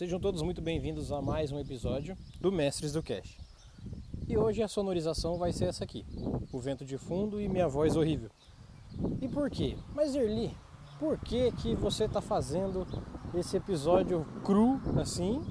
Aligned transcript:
Sejam 0.00 0.18
todos 0.18 0.40
muito 0.40 0.62
bem-vindos 0.62 1.12
a 1.12 1.20
mais 1.20 1.52
um 1.52 1.58
episódio 1.58 2.16
do 2.40 2.50
Mestres 2.50 2.94
do 2.94 3.02
Cash. 3.02 3.36
E 4.26 4.34
hoje 4.34 4.62
a 4.62 4.66
sonorização 4.66 5.36
vai 5.36 5.52
ser 5.52 5.66
essa 5.66 5.84
aqui: 5.84 6.06
o 6.50 6.58
vento 6.58 6.86
de 6.86 6.96
fundo 6.96 7.38
e 7.38 7.46
minha 7.50 7.68
voz 7.68 7.96
horrível. 7.96 8.30
E 9.20 9.28
por 9.28 9.50
quê? 9.50 9.76
Mas 9.94 10.14
Erli, 10.14 10.56
por 10.98 11.18
que 11.18 11.52
que 11.52 11.74
você 11.74 12.04
está 12.04 12.22
fazendo 12.22 12.86
esse 13.34 13.58
episódio 13.58 14.24
cru 14.42 14.80
assim, 14.98 15.44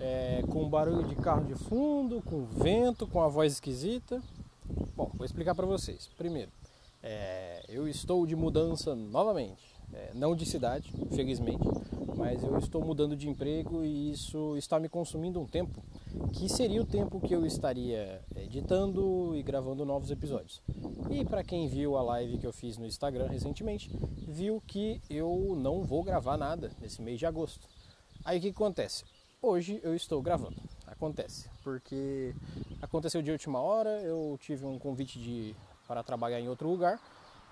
é, 0.00 0.44
com 0.48 0.68
barulho 0.68 1.02
de 1.08 1.16
carro 1.16 1.44
de 1.44 1.56
fundo, 1.56 2.22
com 2.22 2.46
vento, 2.46 3.04
com 3.04 3.20
a 3.20 3.26
voz 3.26 3.54
esquisita? 3.54 4.22
Bom, 4.94 5.10
vou 5.12 5.26
explicar 5.26 5.56
para 5.56 5.66
vocês. 5.66 6.08
Primeiro, 6.16 6.52
é, 7.02 7.64
eu 7.68 7.88
estou 7.88 8.24
de 8.24 8.36
mudança 8.36 8.94
novamente, 8.94 9.74
é, 9.92 10.10
não 10.14 10.34
de 10.34 10.44
cidade, 10.46 10.92
felizmente, 11.14 11.66
mas 12.16 12.42
eu 12.42 12.58
estou 12.58 12.84
mudando 12.84 13.16
de 13.16 13.28
emprego 13.28 13.84
e 13.84 14.10
isso 14.10 14.56
está 14.56 14.78
me 14.78 14.88
consumindo 14.88 15.40
um 15.40 15.46
tempo 15.46 15.82
que 16.32 16.48
seria 16.48 16.82
o 16.82 16.86
tempo 16.86 17.20
que 17.20 17.34
eu 17.34 17.46
estaria 17.46 18.20
editando 18.36 19.36
e 19.36 19.42
gravando 19.42 19.84
novos 19.84 20.10
episódios. 20.10 20.62
E 21.10 21.24
para 21.24 21.44
quem 21.44 21.68
viu 21.68 21.96
a 21.96 22.02
live 22.02 22.38
que 22.38 22.46
eu 22.46 22.52
fiz 22.52 22.76
no 22.76 22.86
Instagram 22.86 23.28
recentemente, 23.28 23.90
viu 24.26 24.62
que 24.66 25.00
eu 25.08 25.56
não 25.56 25.82
vou 25.82 26.02
gravar 26.02 26.36
nada 26.36 26.70
nesse 26.80 27.00
mês 27.00 27.18
de 27.18 27.26
agosto. 27.26 27.66
Aí 28.24 28.38
o 28.38 28.40
que 28.40 28.48
acontece? 28.48 29.04
Hoje 29.40 29.80
eu 29.82 29.94
estou 29.94 30.20
gravando. 30.20 30.56
Acontece, 30.86 31.48
porque 31.62 32.34
aconteceu 32.82 33.22
de 33.22 33.30
última 33.30 33.60
hora, 33.60 34.02
eu 34.02 34.36
tive 34.40 34.66
um 34.66 34.78
convite 34.78 35.18
de 35.18 35.54
para 35.86 36.02
trabalhar 36.02 36.40
em 36.40 36.48
outro 36.48 36.68
lugar. 36.68 37.00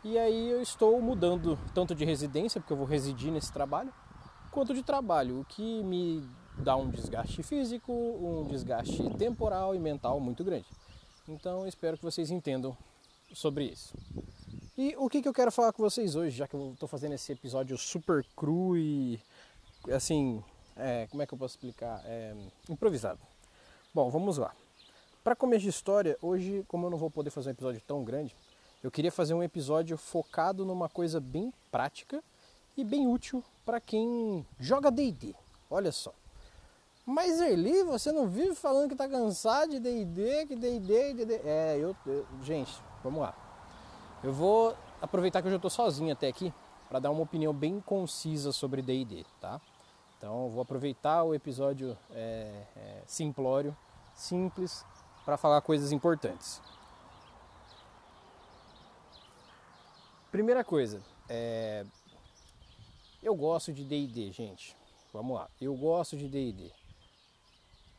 E 0.08 0.16
aí 0.16 0.50
eu 0.50 0.62
estou 0.62 1.02
mudando 1.02 1.58
tanto 1.74 1.92
de 1.92 2.04
residência, 2.04 2.60
porque 2.60 2.72
eu 2.72 2.76
vou 2.76 2.86
residir 2.86 3.32
nesse 3.32 3.52
trabalho, 3.52 3.92
quanto 4.52 4.72
de 4.72 4.84
trabalho, 4.84 5.40
o 5.40 5.44
que 5.44 5.82
me 5.82 6.24
dá 6.56 6.76
um 6.76 6.88
desgaste 6.88 7.42
físico, 7.42 7.92
um 7.92 8.46
desgaste 8.46 9.02
temporal 9.18 9.74
e 9.74 9.80
mental 9.80 10.20
muito 10.20 10.44
grande. 10.44 10.64
Então 11.26 11.66
espero 11.66 11.98
que 11.98 12.04
vocês 12.04 12.30
entendam 12.30 12.78
sobre 13.34 13.64
isso. 13.64 13.98
E 14.78 14.94
o 14.96 15.08
que, 15.08 15.20
que 15.20 15.26
eu 15.26 15.34
quero 15.34 15.50
falar 15.50 15.72
com 15.72 15.82
vocês 15.82 16.14
hoje, 16.14 16.36
já 16.36 16.46
que 16.46 16.54
eu 16.54 16.74
estou 16.74 16.88
fazendo 16.88 17.14
esse 17.14 17.32
episódio 17.32 17.76
super 17.76 18.24
cru 18.36 18.76
e 18.76 19.20
assim, 19.90 20.40
é, 20.76 21.08
como 21.08 21.20
é 21.24 21.26
que 21.26 21.34
eu 21.34 21.38
posso 21.38 21.56
explicar? 21.56 22.00
É, 22.04 22.32
improvisado. 22.70 23.18
Bom, 23.92 24.08
vamos 24.08 24.38
lá. 24.38 24.54
Para 25.24 25.34
começo 25.34 25.64
de 25.64 25.70
história, 25.70 26.16
hoje, 26.22 26.64
como 26.68 26.86
eu 26.86 26.90
não 26.90 26.96
vou 26.96 27.10
poder 27.10 27.30
fazer 27.30 27.48
um 27.48 27.52
episódio 27.52 27.82
tão 27.84 28.04
grande, 28.04 28.36
eu 28.82 28.90
queria 28.90 29.10
fazer 29.10 29.34
um 29.34 29.42
episódio 29.42 29.96
focado 29.96 30.64
numa 30.64 30.88
coisa 30.88 31.20
bem 31.20 31.52
prática 31.70 32.22
e 32.76 32.84
bem 32.84 33.06
útil 33.06 33.42
para 33.64 33.80
quem 33.80 34.46
joga 34.60 34.90
D&D. 34.90 35.34
Olha 35.70 35.90
só. 35.90 36.12
Mas 37.04 37.40
Erli, 37.40 37.84
você 37.84 38.10
não 38.10 38.28
vive 38.28 38.54
falando 38.54 38.88
que 38.88 38.94
está 38.94 39.08
cansado 39.08 39.70
de 39.70 39.80
D&D, 39.80 40.46
que 40.46 40.56
D&D, 40.56 41.14
D&D... 41.14 41.40
É, 41.44 41.76
eu, 41.78 41.96
eu, 42.06 42.26
Gente, 42.42 42.72
vamos 43.02 43.20
lá. 43.20 43.34
Eu 44.22 44.32
vou 44.32 44.76
aproveitar 45.00 45.40
que 45.40 45.46
eu 45.46 45.52
já 45.52 45.56
estou 45.56 45.70
sozinho 45.70 46.12
até 46.12 46.26
aqui 46.26 46.52
para 46.88 46.98
dar 46.98 47.10
uma 47.10 47.22
opinião 47.22 47.52
bem 47.52 47.80
concisa 47.80 48.52
sobre 48.52 48.82
D&D, 48.82 49.24
tá? 49.40 49.60
Então, 50.18 50.48
vou 50.48 50.62
aproveitar 50.62 51.22
o 51.22 51.34
episódio 51.34 51.96
é, 52.10 52.62
é, 52.76 53.02
simplório, 53.06 53.76
simples, 54.14 54.84
para 55.24 55.36
falar 55.36 55.60
coisas 55.60 55.92
importantes. 55.92 56.60
Primeira 60.36 60.62
coisa, 60.62 61.00
é... 61.30 61.82
eu 63.22 63.34
gosto 63.34 63.72
de 63.72 63.82
D&D, 63.86 64.30
gente. 64.32 64.76
Vamos 65.10 65.34
lá, 65.34 65.48
eu 65.58 65.74
gosto 65.74 66.14
de 66.14 66.28
D&D. 66.28 66.70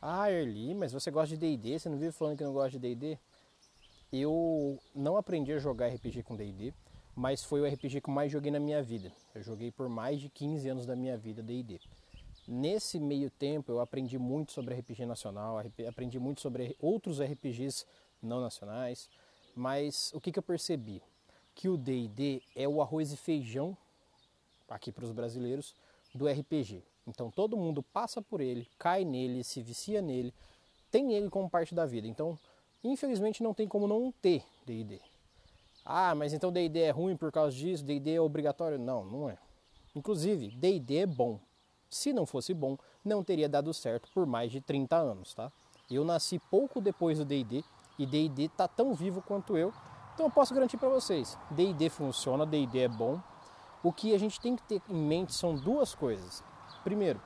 Ah, 0.00 0.30
Erli, 0.30 0.72
mas 0.72 0.92
você 0.92 1.10
gosta 1.10 1.36
de 1.36 1.36
D&D? 1.36 1.80
Você 1.80 1.88
não 1.88 1.98
vive 1.98 2.12
falando 2.12 2.38
que 2.38 2.44
não 2.44 2.52
gosta 2.52 2.78
de 2.78 2.78
D&D? 2.78 3.18
Eu 4.12 4.78
não 4.94 5.16
aprendi 5.16 5.52
a 5.52 5.58
jogar 5.58 5.88
RPG 5.88 6.22
com 6.22 6.36
D&D, 6.36 6.72
mas 7.16 7.42
foi 7.42 7.60
o 7.60 7.66
RPG 7.66 8.02
que 8.02 8.08
mais 8.08 8.30
joguei 8.30 8.52
na 8.52 8.60
minha 8.60 8.84
vida. 8.84 9.12
Eu 9.34 9.42
joguei 9.42 9.72
por 9.72 9.88
mais 9.88 10.20
de 10.20 10.28
15 10.28 10.68
anos 10.68 10.86
da 10.86 10.94
minha 10.94 11.18
vida 11.18 11.42
D&D. 11.42 11.80
Nesse 12.46 13.00
meio 13.00 13.30
tempo 13.30 13.72
eu 13.72 13.80
aprendi 13.80 14.16
muito 14.16 14.52
sobre 14.52 14.76
RPG 14.76 15.06
nacional, 15.06 15.60
aprendi 15.88 16.20
muito 16.20 16.40
sobre 16.40 16.76
outros 16.78 17.20
RPGs 17.20 17.84
não 18.22 18.40
nacionais, 18.40 19.10
mas 19.56 20.12
o 20.14 20.20
que, 20.20 20.30
que 20.30 20.38
eu 20.38 20.42
percebi? 20.44 21.02
Que 21.58 21.68
o 21.68 21.76
D&D 21.76 22.40
é 22.54 22.68
o 22.68 22.80
arroz 22.80 23.12
e 23.12 23.16
feijão, 23.16 23.76
aqui 24.68 24.92
para 24.92 25.04
os 25.04 25.10
brasileiros, 25.10 25.74
do 26.14 26.28
RPG. 26.28 26.84
Então 27.04 27.32
todo 27.32 27.56
mundo 27.56 27.82
passa 27.82 28.22
por 28.22 28.40
ele, 28.40 28.68
cai 28.78 29.04
nele, 29.04 29.42
se 29.42 29.60
vicia 29.60 30.00
nele, 30.00 30.32
tem 30.88 31.14
ele 31.14 31.28
como 31.28 31.50
parte 31.50 31.74
da 31.74 31.84
vida. 31.84 32.06
Então, 32.06 32.38
infelizmente 32.84 33.42
não 33.42 33.52
tem 33.52 33.66
como 33.66 33.88
não 33.88 34.12
ter 34.22 34.44
D&D. 34.64 35.00
Ah, 35.84 36.14
mas 36.14 36.32
então 36.32 36.52
D&D 36.52 36.78
é 36.78 36.90
ruim 36.90 37.16
por 37.16 37.32
causa 37.32 37.56
disso, 37.56 37.84
D&D 37.84 38.12
é 38.12 38.20
obrigatório? 38.20 38.78
Não, 38.78 39.04
não 39.04 39.28
é. 39.28 39.36
Inclusive, 39.96 40.50
D&D 40.52 40.98
é 40.98 41.06
bom. 41.06 41.40
Se 41.90 42.12
não 42.12 42.24
fosse 42.24 42.54
bom, 42.54 42.78
não 43.04 43.24
teria 43.24 43.48
dado 43.48 43.74
certo 43.74 44.08
por 44.14 44.26
mais 44.26 44.52
de 44.52 44.60
30 44.60 44.94
anos, 44.94 45.34
tá? 45.34 45.50
Eu 45.90 46.04
nasci 46.04 46.38
pouco 46.38 46.80
depois 46.80 47.18
do 47.18 47.24
D&D 47.24 47.64
e 47.98 48.06
D&D 48.06 48.48
tá 48.50 48.68
tão 48.68 48.94
vivo 48.94 49.20
quanto 49.20 49.56
eu, 49.56 49.74
então 50.18 50.26
eu 50.26 50.32
posso 50.32 50.52
garantir 50.52 50.76
para 50.76 50.88
vocês, 50.88 51.38
D&D 51.52 51.88
funciona, 51.88 52.44
D&D 52.44 52.80
é 52.80 52.88
bom. 52.88 53.20
O 53.84 53.92
que 53.92 54.12
a 54.12 54.18
gente 54.18 54.40
tem 54.40 54.56
que 54.56 54.62
ter 54.64 54.82
em 54.88 55.00
mente 55.00 55.32
são 55.32 55.54
duas 55.54 55.94
coisas. 55.94 56.42
Primeiro, 56.82 57.22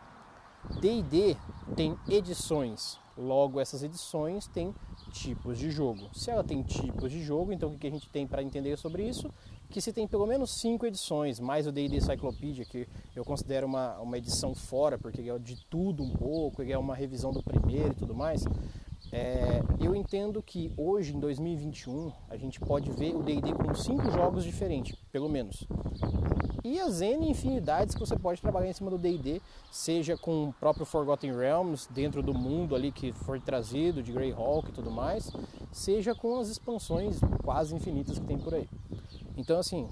D&D 0.78 1.34
tem 1.75 1.98
edições, 2.06 3.00
logo 3.16 3.58
essas 3.58 3.82
edições 3.82 4.47
têm 4.47 4.75
tipos 5.10 5.56
de 5.56 5.70
jogo. 5.70 6.10
Se 6.12 6.30
ela 6.30 6.44
tem 6.44 6.62
tipos 6.62 7.10
de 7.10 7.22
jogo, 7.22 7.50
então 7.50 7.70
o 7.70 7.78
que 7.78 7.86
a 7.86 7.91
gente 7.91 8.10
tem 8.10 8.26
para 8.26 8.42
entender 8.42 8.76
sobre 8.76 9.09
isso? 9.09 9.32
que 9.72 9.80
se 9.80 9.91
tem 9.91 10.06
pelo 10.06 10.26
menos 10.26 10.50
cinco 10.50 10.84
edições, 10.84 11.41
mais 11.41 11.66
o 11.66 11.72
D&D 11.72 11.98
Cyclopedia, 11.98 12.64
que 12.64 12.86
eu 13.16 13.24
considero 13.24 13.66
uma, 13.66 13.98
uma 14.00 14.19
edição 14.19 14.54
fora, 14.54 14.98
porque 14.98 15.22
é 15.22 15.38
de 15.38 15.64
tudo 15.64 16.03
um 16.03 16.10
pouco, 16.10 16.62
é 16.62 16.76
uma 16.76 16.94
revisão 16.94 17.32
do 17.32 17.42
primeiro 17.42 17.92
e 17.92 17.94
tudo 17.94 18.14
mais, 18.14 18.44
é, 19.12 19.62
eu 19.78 19.94
entendo 19.94 20.42
que 20.42 20.72
hoje, 20.74 21.14
em 21.14 21.20
2021, 21.20 22.10
a 22.30 22.36
gente 22.38 22.58
pode 22.58 22.90
ver 22.90 23.14
o 23.14 23.22
D&D 23.22 23.52
com 23.52 23.74
cinco 23.74 24.10
jogos 24.10 24.42
diferentes, 24.42 24.96
pelo 25.12 25.28
menos. 25.28 25.66
E 26.64 26.80
as 26.80 27.02
N 27.02 27.28
infinidades 27.28 27.94
que 27.94 28.00
você 28.00 28.16
pode 28.16 28.40
trabalhar 28.40 28.70
em 28.70 28.72
cima 28.72 28.90
do 28.90 28.96
D&D, 28.96 29.42
seja 29.70 30.16
com 30.16 30.44
o 30.44 30.52
próprio 30.54 30.86
Forgotten 30.86 31.36
Realms, 31.36 31.88
dentro 31.92 32.22
do 32.22 32.32
mundo 32.32 32.74
ali 32.74 32.90
que 32.90 33.12
foi 33.12 33.38
trazido, 33.38 34.02
de 34.02 34.12
Greyhawk 34.12 34.70
e 34.70 34.72
tudo 34.72 34.90
mais, 34.90 35.30
seja 35.70 36.14
com 36.14 36.38
as 36.38 36.48
expansões 36.48 37.20
quase 37.44 37.74
infinitas 37.74 38.18
que 38.18 38.24
tem 38.24 38.38
por 38.38 38.54
aí. 38.54 38.66
Então, 39.36 39.58
assim, 39.58 39.88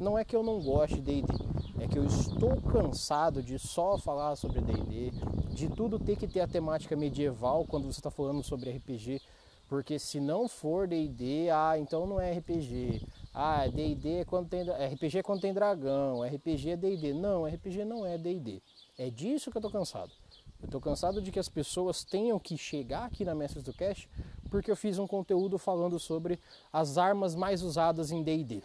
não 0.00 0.18
é 0.18 0.24
que 0.24 0.34
eu 0.34 0.42
não 0.42 0.60
goste 0.60 0.96
de 0.96 1.22
D&D, 1.22 1.51
é 1.82 1.88
que 1.88 1.98
eu 1.98 2.04
estou 2.04 2.60
cansado 2.60 3.42
de 3.42 3.58
só 3.58 3.98
falar 3.98 4.36
sobre 4.36 4.60
D&D, 4.60 5.10
de 5.52 5.68
tudo 5.68 5.98
ter 5.98 6.16
que 6.16 6.28
ter 6.28 6.40
a 6.40 6.46
temática 6.46 6.94
medieval 6.94 7.64
quando 7.66 7.92
você 7.92 7.98
está 7.98 8.10
falando 8.10 8.40
sobre 8.44 8.70
RPG, 8.70 9.20
porque 9.68 9.98
se 9.98 10.20
não 10.20 10.48
for 10.48 10.86
D&D, 10.86 11.50
ah, 11.50 11.76
então 11.76 12.06
não 12.06 12.20
é 12.20 12.32
RPG. 12.34 13.04
Ah, 13.34 13.66
D&D 13.66 14.20
é 14.20 14.24
quando 14.24 14.48
tem 14.48 14.62
RPG 14.62 15.18
é 15.18 15.22
quando 15.24 15.40
tem 15.40 15.52
dragão, 15.52 16.22
RPG 16.22 16.70
é 16.70 16.76
D&D. 16.76 17.14
Não, 17.14 17.46
RPG 17.46 17.84
não 17.84 18.06
é 18.06 18.16
D&D. 18.16 18.62
É 18.96 19.10
disso 19.10 19.50
que 19.50 19.56
eu 19.56 19.60
estou 19.60 19.72
cansado. 19.72 20.12
Eu 20.60 20.66
estou 20.66 20.80
cansado 20.80 21.20
de 21.20 21.32
que 21.32 21.38
as 21.40 21.48
pessoas 21.48 22.04
tenham 22.04 22.38
que 22.38 22.56
chegar 22.56 23.06
aqui 23.06 23.24
na 23.24 23.34
Mestres 23.34 23.64
do 23.64 23.72
Cast 23.72 24.08
porque 24.48 24.70
eu 24.70 24.76
fiz 24.76 24.98
um 24.98 25.06
conteúdo 25.06 25.58
falando 25.58 25.98
sobre 25.98 26.38
as 26.72 26.96
armas 26.96 27.34
mais 27.34 27.62
usadas 27.62 28.12
em 28.12 28.22
D&D. 28.22 28.62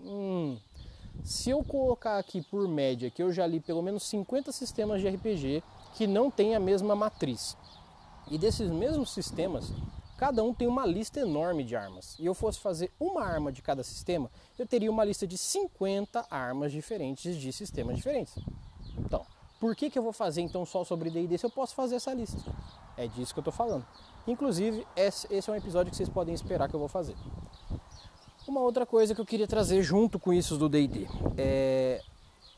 Hum, 0.00 0.58
se 1.24 1.50
eu 1.50 1.62
colocar 1.62 2.18
aqui 2.18 2.42
por 2.42 2.66
média 2.68 3.10
que 3.10 3.22
eu 3.22 3.32
já 3.32 3.46
li 3.46 3.60
pelo 3.60 3.82
menos 3.82 4.02
50 4.04 4.52
sistemas 4.52 5.00
de 5.00 5.08
RPG 5.08 5.62
que 5.94 6.06
não 6.06 6.30
têm 6.30 6.54
a 6.54 6.60
mesma 6.60 6.94
matriz, 6.94 7.56
e 8.30 8.36
desses 8.38 8.70
mesmos 8.70 9.10
sistemas, 9.10 9.72
cada 10.16 10.42
um 10.42 10.52
tem 10.52 10.68
uma 10.68 10.84
lista 10.86 11.20
enorme 11.20 11.64
de 11.64 11.74
armas, 11.74 12.16
e 12.18 12.26
eu 12.26 12.34
fosse 12.34 12.60
fazer 12.60 12.92
uma 13.00 13.24
arma 13.24 13.50
de 13.50 13.62
cada 13.62 13.82
sistema, 13.82 14.30
eu 14.58 14.66
teria 14.66 14.90
uma 14.90 15.04
lista 15.04 15.26
de 15.26 15.38
50 15.38 16.26
armas 16.30 16.72
diferentes 16.72 17.36
de 17.36 17.52
sistemas 17.52 17.96
diferentes. 17.96 18.34
Então, 18.98 19.24
por 19.58 19.74
que, 19.74 19.90
que 19.90 19.98
eu 19.98 20.02
vou 20.02 20.12
fazer 20.12 20.40
então 20.40 20.64
só 20.64 20.84
sobre 20.84 21.10
D&D 21.10 21.36
se 21.36 21.46
eu 21.46 21.50
posso 21.50 21.74
fazer 21.74 21.96
essa 21.96 22.14
lista? 22.14 22.38
É 22.96 23.06
disso 23.06 23.32
que 23.32 23.38
eu 23.38 23.42
estou 23.42 23.52
falando. 23.52 23.86
Inclusive, 24.26 24.86
esse 24.94 25.26
é 25.32 25.52
um 25.52 25.56
episódio 25.56 25.90
que 25.90 25.96
vocês 25.96 26.08
podem 26.08 26.34
esperar 26.34 26.68
que 26.68 26.74
eu 26.74 26.80
vou 26.80 26.88
fazer. 26.88 27.16
Uma 28.48 28.62
outra 28.62 28.86
coisa 28.86 29.14
que 29.14 29.20
eu 29.20 29.26
queria 29.26 29.46
trazer 29.46 29.82
junto 29.82 30.18
com 30.18 30.32
isso 30.32 30.56
do 30.56 30.70
D&D 30.70 31.06
é... 31.36 32.00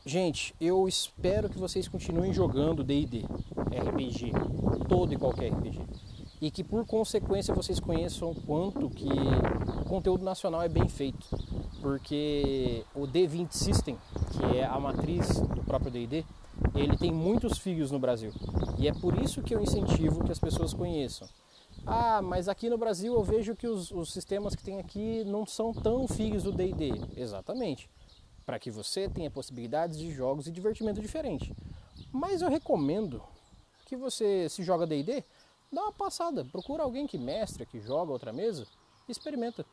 Gente, 0.05 0.55
eu 0.59 0.87
espero 0.87 1.49
que 1.49 1.59
vocês 1.59 1.85
continuem 1.89 2.33
jogando 2.33 2.81
D&D, 2.81 3.25
RPG, 3.59 4.31
todo 4.87 5.13
e 5.13 5.17
qualquer 5.17 5.51
RPG. 5.51 5.81
E 6.39 6.49
que 6.49 6.63
por 6.63 6.85
consequência 6.87 7.53
vocês 7.53 7.77
conheçam 7.77 8.33
quanto 8.33 8.89
que 8.89 9.05
o 9.05 9.83
conteúdo 9.83 10.23
nacional 10.23 10.61
é 10.61 10.69
bem 10.69 10.87
feito. 10.87 11.27
Porque 11.81 12.85
o 12.95 13.01
D20 13.01 13.51
System, 13.51 13.97
que 14.31 14.57
é 14.57 14.63
a 14.63 14.79
matriz 14.79 15.41
do 15.41 15.61
próprio 15.65 15.91
D&D, 15.91 16.23
ele 16.73 16.95
tem 16.95 17.11
muitos 17.11 17.57
filhos 17.57 17.91
no 17.91 17.99
Brasil. 17.99 18.31
E 18.79 18.87
é 18.87 18.93
por 18.93 19.21
isso 19.21 19.41
que 19.41 19.53
eu 19.53 19.61
incentivo 19.61 20.23
que 20.23 20.31
as 20.31 20.39
pessoas 20.39 20.73
conheçam. 20.73 21.27
Ah, 21.85 22.21
mas 22.21 22.47
aqui 22.47 22.69
no 22.69 22.77
Brasil 22.77 23.13
eu 23.13 23.23
vejo 23.23 23.55
que 23.55 23.67
os, 23.67 23.91
os 23.91 24.11
sistemas 24.13 24.55
que 24.55 24.63
tem 24.63 24.79
aqui 24.79 25.23
não 25.25 25.45
são 25.45 25.73
tão 25.73 26.07
filhos 26.07 26.43
do 26.43 26.51
D&D. 26.51 26.91
Exatamente. 27.15 27.89
Para 28.45 28.59
que 28.59 28.69
você 28.69 29.09
tenha 29.09 29.31
possibilidades 29.31 29.97
de 29.97 30.11
jogos 30.11 30.47
e 30.47 30.51
divertimento 30.51 31.01
diferente. 31.01 31.55
Mas 32.11 32.41
eu 32.41 32.49
recomendo 32.49 33.21
que 33.85 33.95
você, 33.95 34.47
se 34.49 34.63
joga 34.63 34.85
D&D, 34.85 35.23
dá 35.71 35.83
uma 35.83 35.91
passada. 35.91 36.45
Procura 36.45 36.83
alguém 36.83 37.07
que 37.07 37.17
mestra, 37.17 37.65
que 37.65 37.79
joga 37.79 38.11
outra 38.11 38.31
mesa 38.31 38.67
experimenta. 39.07 39.65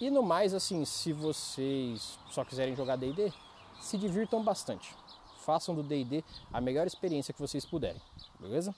E 0.00 0.10
no 0.10 0.22
mais, 0.22 0.54
assim, 0.54 0.84
se 0.84 1.12
vocês 1.12 2.18
só 2.30 2.44
quiserem 2.44 2.74
jogar 2.74 2.96
D&D, 2.96 3.32
se 3.80 3.96
divirtam 3.96 4.42
bastante. 4.42 4.94
Façam 5.38 5.74
do 5.74 5.82
D&D 5.82 6.24
a 6.52 6.60
melhor 6.60 6.86
experiência 6.86 7.32
que 7.34 7.40
vocês 7.40 7.64
puderem, 7.64 8.00
beleza? 8.38 8.74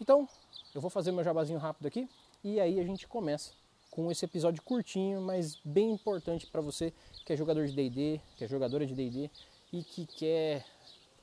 Então, 0.00 0.28
eu 0.74 0.80
vou 0.80 0.90
fazer 0.90 1.12
meu 1.12 1.22
jabazinho 1.22 1.58
rápido 1.58 1.86
aqui 1.86 2.08
e 2.42 2.58
aí 2.58 2.80
a 2.80 2.84
gente 2.84 3.06
começa 3.06 3.52
com 3.90 4.10
esse 4.10 4.24
episódio 4.24 4.62
curtinho, 4.62 5.20
mas 5.20 5.58
bem 5.62 5.90
importante 5.90 6.46
para 6.46 6.62
você 6.62 6.92
que 7.26 7.32
é 7.32 7.36
jogador 7.36 7.66
de 7.66 7.74
D&D, 7.74 8.20
que 8.36 8.44
é 8.44 8.48
jogadora 8.48 8.86
de 8.86 8.94
D&D 8.94 9.30
e 9.72 9.84
que 9.84 10.06
quer 10.06 10.64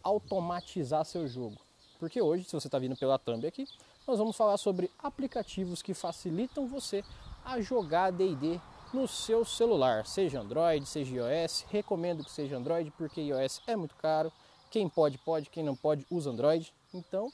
automatizar 0.04 1.04
seu 1.04 1.28
jogo. 1.28 1.57
Porque 2.00 2.22
hoje, 2.22 2.44
se 2.44 2.54
você 2.54 2.68
está 2.68 2.78
vindo 2.78 2.96
pela 2.96 3.18
thumb 3.18 3.46
aqui, 3.46 3.68
nós 4.07 4.19
vamos 4.19 4.36
falar 4.36 4.57
sobre 4.57 4.90
aplicativos 5.00 5.81
que 5.81 5.94
facilitam 5.94 6.68
você 6.68 7.04
a 7.44 7.60
jogar 7.60 8.12
D&D 8.12 8.62
no 8.94 9.07
seu 9.07 9.44
celular, 9.46 10.06
seja 10.06 10.40
Android, 10.40 10.86
seja 10.86 11.16
iOS. 11.16 11.66
Recomendo 11.69 12.24
que 12.24 12.31
seja 12.31 12.57
Android 12.57 12.92
porque 12.92 13.22
iOS 13.22 13.62
é 13.68 13.75
muito 13.75 13.96
caro. 13.96 14.31
Quem 14.72 14.88
pode, 14.88 15.18
pode, 15.18 15.50
quem 15.50 15.63
não 15.63 15.75
pode, 15.75 16.06
usa 16.10 16.30
Android. 16.30 16.74
Então, 16.94 17.31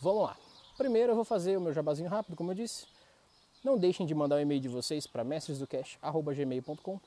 vamos 0.00 0.24
lá. 0.24 0.45
Primeiro 0.76 1.12
eu 1.12 1.16
vou 1.16 1.24
fazer 1.24 1.56
o 1.56 1.60
meu 1.60 1.72
jabazinho 1.72 2.08
rápido, 2.08 2.36
como 2.36 2.50
eu 2.50 2.54
disse. 2.54 2.86
Não 3.64 3.78
deixem 3.78 4.06
de 4.06 4.14
mandar 4.14 4.36
o 4.36 4.40
e-mail 4.40 4.60
de 4.60 4.68
vocês 4.68 5.06
para 5.06 5.24
mestresdocash.gmail.com 5.24 7.00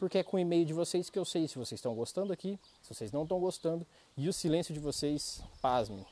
porque 0.00 0.16
é 0.16 0.22
com 0.22 0.38
o 0.38 0.40
e-mail 0.40 0.64
de 0.64 0.72
vocês 0.72 1.10
que 1.10 1.18
eu 1.18 1.26
sei 1.26 1.46
se 1.46 1.58
vocês 1.58 1.78
estão 1.78 1.94
gostando 1.94 2.32
aqui, 2.32 2.58
se 2.82 2.94
vocês 2.94 3.12
não 3.12 3.24
estão 3.24 3.38
gostando, 3.38 3.86
e 4.16 4.30
o 4.30 4.32
silêncio 4.32 4.72
de 4.72 4.80
vocês, 4.80 5.42
pasmem, 5.60 6.06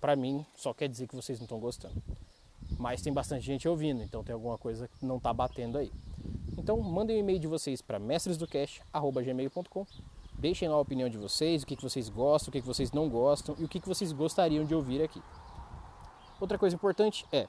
para 0.00 0.16
mim 0.16 0.46
só 0.56 0.72
quer 0.72 0.88
dizer 0.88 1.06
que 1.06 1.14
vocês 1.14 1.38
não 1.38 1.44
estão 1.44 1.60
gostando. 1.60 1.94
Mas 2.78 3.02
tem 3.02 3.12
bastante 3.12 3.44
gente 3.44 3.68
ouvindo, 3.68 4.02
então 4.02 4.24
tem 4.24 4.32
alguma 4.32 4.56
coisa 4.56 4.88
que 4.88 5.04
não 5.04 5.18
está 5.18 5.30
batendo 5.30 5.76
aí. 5.76 5.92
Então 6.56 6.80
mandem 6.80 7.18
o 7.18 7.20
e-mail 7.20 7.38
de 7.38 7.46
vocês 7.46 7.82
para 7.82 7.98
mestresdocash.gmail.com 7.98 9.86
Deixem 10.38 10.66
lá 10.68 10.76
a 10.76 10.80
opinião 10.80 11.10
de 11.10 11.18
vocês, 11.18 11.62
o 11.62 11.66
que, 11.66 11.76
que 11.76 11.82
vocês 11.82 12.08
gostam, 12.08 12.48
o 12.48 12.52
que, 12.52 12.62
que 12.62 12.66
vocês 12.66 12.92
não 12.92 13.10
gostam 13.10 13.54
e 13.58 13.64
o 13.64 13.68
que, 13.68 13.78
que 13.78 13.88
vocês 13.88 14.10
gostariam 14.10 14.64
de 14.64 14.74
ouvir 14.74 15.02
aqui. 15.02 15.22
Outra 16.40 16.58
coisa 16.58 16.74
importante 16.74 17.24
é, 17.30 17.46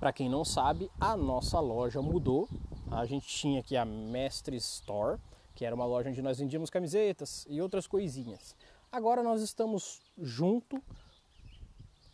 para 0.00 0.12
quem 0.12 0.28
não 0.28 0.44
sabe, 0.44 0.90
a 1.00 1.16
nossa 1.16 1.60
loja 1.60 2.02
mudou. 2.02 2.48
A 2.90 3.06
gente 3.06 3.26
tinha 3.26 3.60
aqui 3.60 3.76
a 3.76 3.84
Mestre 3.84 4.56
Store, 4.56 5.18
que 5.54 5.64
era 5.64 5.74
uma 5.74 5.86
loja 5.86 6.10
onde 6.10 6.20
nós 6.20 6.38
vendíamos 6.38 6.70
camisetas 6.70 7.46
e 7.48 7.62
outras 7.62 7.86
coisinhas. 7.86 8.56
Agora 8.90 9.22
nós 9.22 9.40
estamos 9.40 10.02
junto 10.18 10.82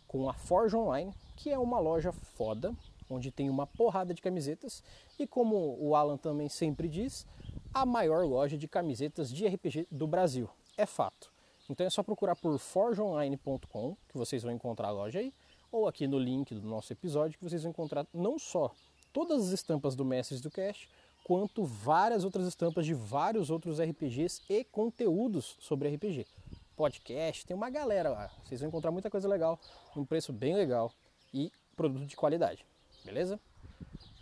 com 0.07 0.29
a 0.29 0.33
Forge 0.33 0.75
Online, 0.75 1.13
que 1.35 1.49
é 1.49 1.57
uma 1.57 1.79
loja 1.79 2.11
foda, 2.11 2.73
onde 3.09 3.31
tem 3.31 3.49
uma 3.49 3.65
porrada 3.65 4.13
de 4.13 4.21
camisetas 4.21 4.83
e 5.17 5.25
como 5.25 5.77
o 5.79 5.95
Alan 5.95 6.17
também 6.17 6.47
sempre 6.47 6.87
diz, 6.87 7.25
a 7.73 7.85
maior 7.85 8.25
loja 8.25 8.57
de 8.57 8.67
camisetas 8.67 9.31
de 9.31 9.47
RPG 9.47 9.87
do 9.89 10.05
Brasil. 10.05 10.49
É 10.77 10.85
fato. 10.85 11.31
Então 11.69 11.85
é 11.85 11.89
só 11.89 12.03
procurar 12.03 12.35
por 12.35 12.57
forgeonline.com 12.57 13.95
que 14.07 14.17
vocês 14.17 14.43
vão 14.43 14.51
encontrar 14.51 14.89
a 14.89 14.91
loja 14.91 15.19
aí 15.19 15.33
ou 15.71 15.87
aqui 15.87 16.07
no 16.07 16.19
link 16.19 16.53
do 16.53 16.67
nosso 16.67 16.91
episódio 16.91 17.37
que 17.37 17.43
vocês 17.43 17.63
vão 17.63 17.71
encontrar 17.71 18.05
não 18.13 18.37
só 18.37 18.71
todas 19.13 19.47
as 19.47 19.51
estampas 19.51 19.95
do 19.95 20.03
Mestres 20.03 20.41
do 20.41 20.51
Cast, 20.51 20.89
quanto 21.23 21.63
várias 21.63 22.23
outras 22.23 22.47
estampas 22.47 22.85
de 22.85 22.93
vários 22.93 23.49
outros 23.49 23.79
RPGs 23.79 24.41
e 24.49 24.63
conteúdos 24.65 25.55
sobre 25.59 25.89
RPG. 25.89 26.27
Podcast, 26.75 27.45
tem 27.45 27.55
uma 27.55 27.69
galera 27.69 28.09
lá. 28.09 28.31
Vocês 28.43 28.59
vão 28.59 28.69
encontrar 28.69 28.91
muita 28.91 29.09
coisa 29.09 29.27
legal, 29.27 29.59
um 29.95 30.03
preço 30.03 30.33
bem 30.33 30.55
legal 30.55 30.91
e 31.33 31.51
produto 31.75 32.05
de 32.05 32.15
qualidade. 32.15 32.65
Beleza? 33.05 33.39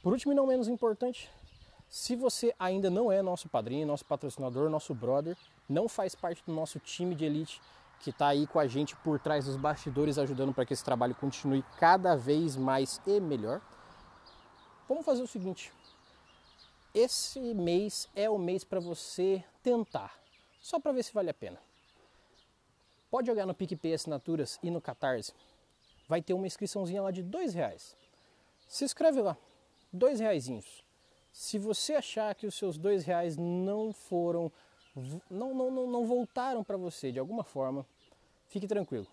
Por 0.03 0.13
último 0.13 0.33
e 0.33 0.35
não 0.35 0.47
menos 0.47 0.67
importante, 0.67 1.29
se 1.89 2.15
você 2.15 2.53
ainda 2.59 2.89
não 2.89 3.11
é 3.11 3.21
nosso 3.21 3.49
padrinho, 3.49 3.87
nosso 3.87 4.05
patrocinador, 4.05 4.69
nosso 4.69 4.93
brother, 4.93 5.35
não 5.67 5.87
faz 5.87 6.13
parte 6.13 6.43
do 6.45 6.53
nosso 6.53 6.79
time 6.79 7.15
de 7.15 7.25
elite 7.25 7.61
que 7.99 8.11
está 8.11 8.27
aí 8.27 8.47
com 8.47 8.59
a 8.59 8.67
gente 8.67 8.95
por 8.97 9.19
trás 9.19 9.45
dos 9.45 9.57
bastidores, 9.57 10.17
ajudando 10.17 10.53
para 10.53 10.65
que 10.65 10.73
esse 10.73 10.83
trabalho 10.83 11.13
continue 11.15 11.63
cada 11.77 12.15
vez 12.15 12.55
mais 12.55 13.01
e 13.05 13.19
melhor. 13.19 13.61
Vamos 14.87 15.05
fazer 15.05 15.21
o 15.21 15.27
seguinte: 15.27 15.71
esse 16.93 17.39
mês 17.53 18.09
é 18.15 18.29
o 18.29 18.39
mês 18.39 18.63
para 18.63 18.79
você 18.79 19.43
tentar, 19.61 20.17
só 20.61 20.79
para 20.79 20.91
ver 20.91 21.03
se 21.03 21.13
vale 21.13 21.29
a 21.29 21.33
pena. 21.33 21.59
Pode 23.11 23.29
olhar 23.29 23.45
no 23.45 23.53
PicPay 23.53 23.93
Assinaturas 23.93 24.59
e 24.61 24.69
no 24.69 24.79
Catarse. 24.79 25.33
Vai 26.07 26.21
ter 26.21 26.33
uma 26.33 26.47
inscriçãozinha 26.47 27.01
lá 27.01 27.11
de 27.11 27.23
dois 27.23 27.53
reais. 27.53 27.95
Se 28.67 28.85
inscreve 28.85 29.21
lá, 29.21 29.35
dois 29.91 30.19
reaisinhos. 30.19 30.83
Se 31.31 31.57
você 31.57 31.95
achar 31.95 32.33
que 32.35 32.47
os 32.47 32.55
seus 32.55 32.77
dois 32.77 33.03
reais 33.03 33.35
não 33.35 33.93
foram 33.93 34.51
não, 35.29 35.53
não, 35.53 35.71
não, 35.71 35.87
não 35.87 36.05
voltaram 36.05 36.63
para 36.63 36.77
você 36.77 37.11
de 37.11 37.19
alguma 37.19 37.43
forma, 37.43 37.85
fique 38.47 38.67
tranquilo. 38.67 39.07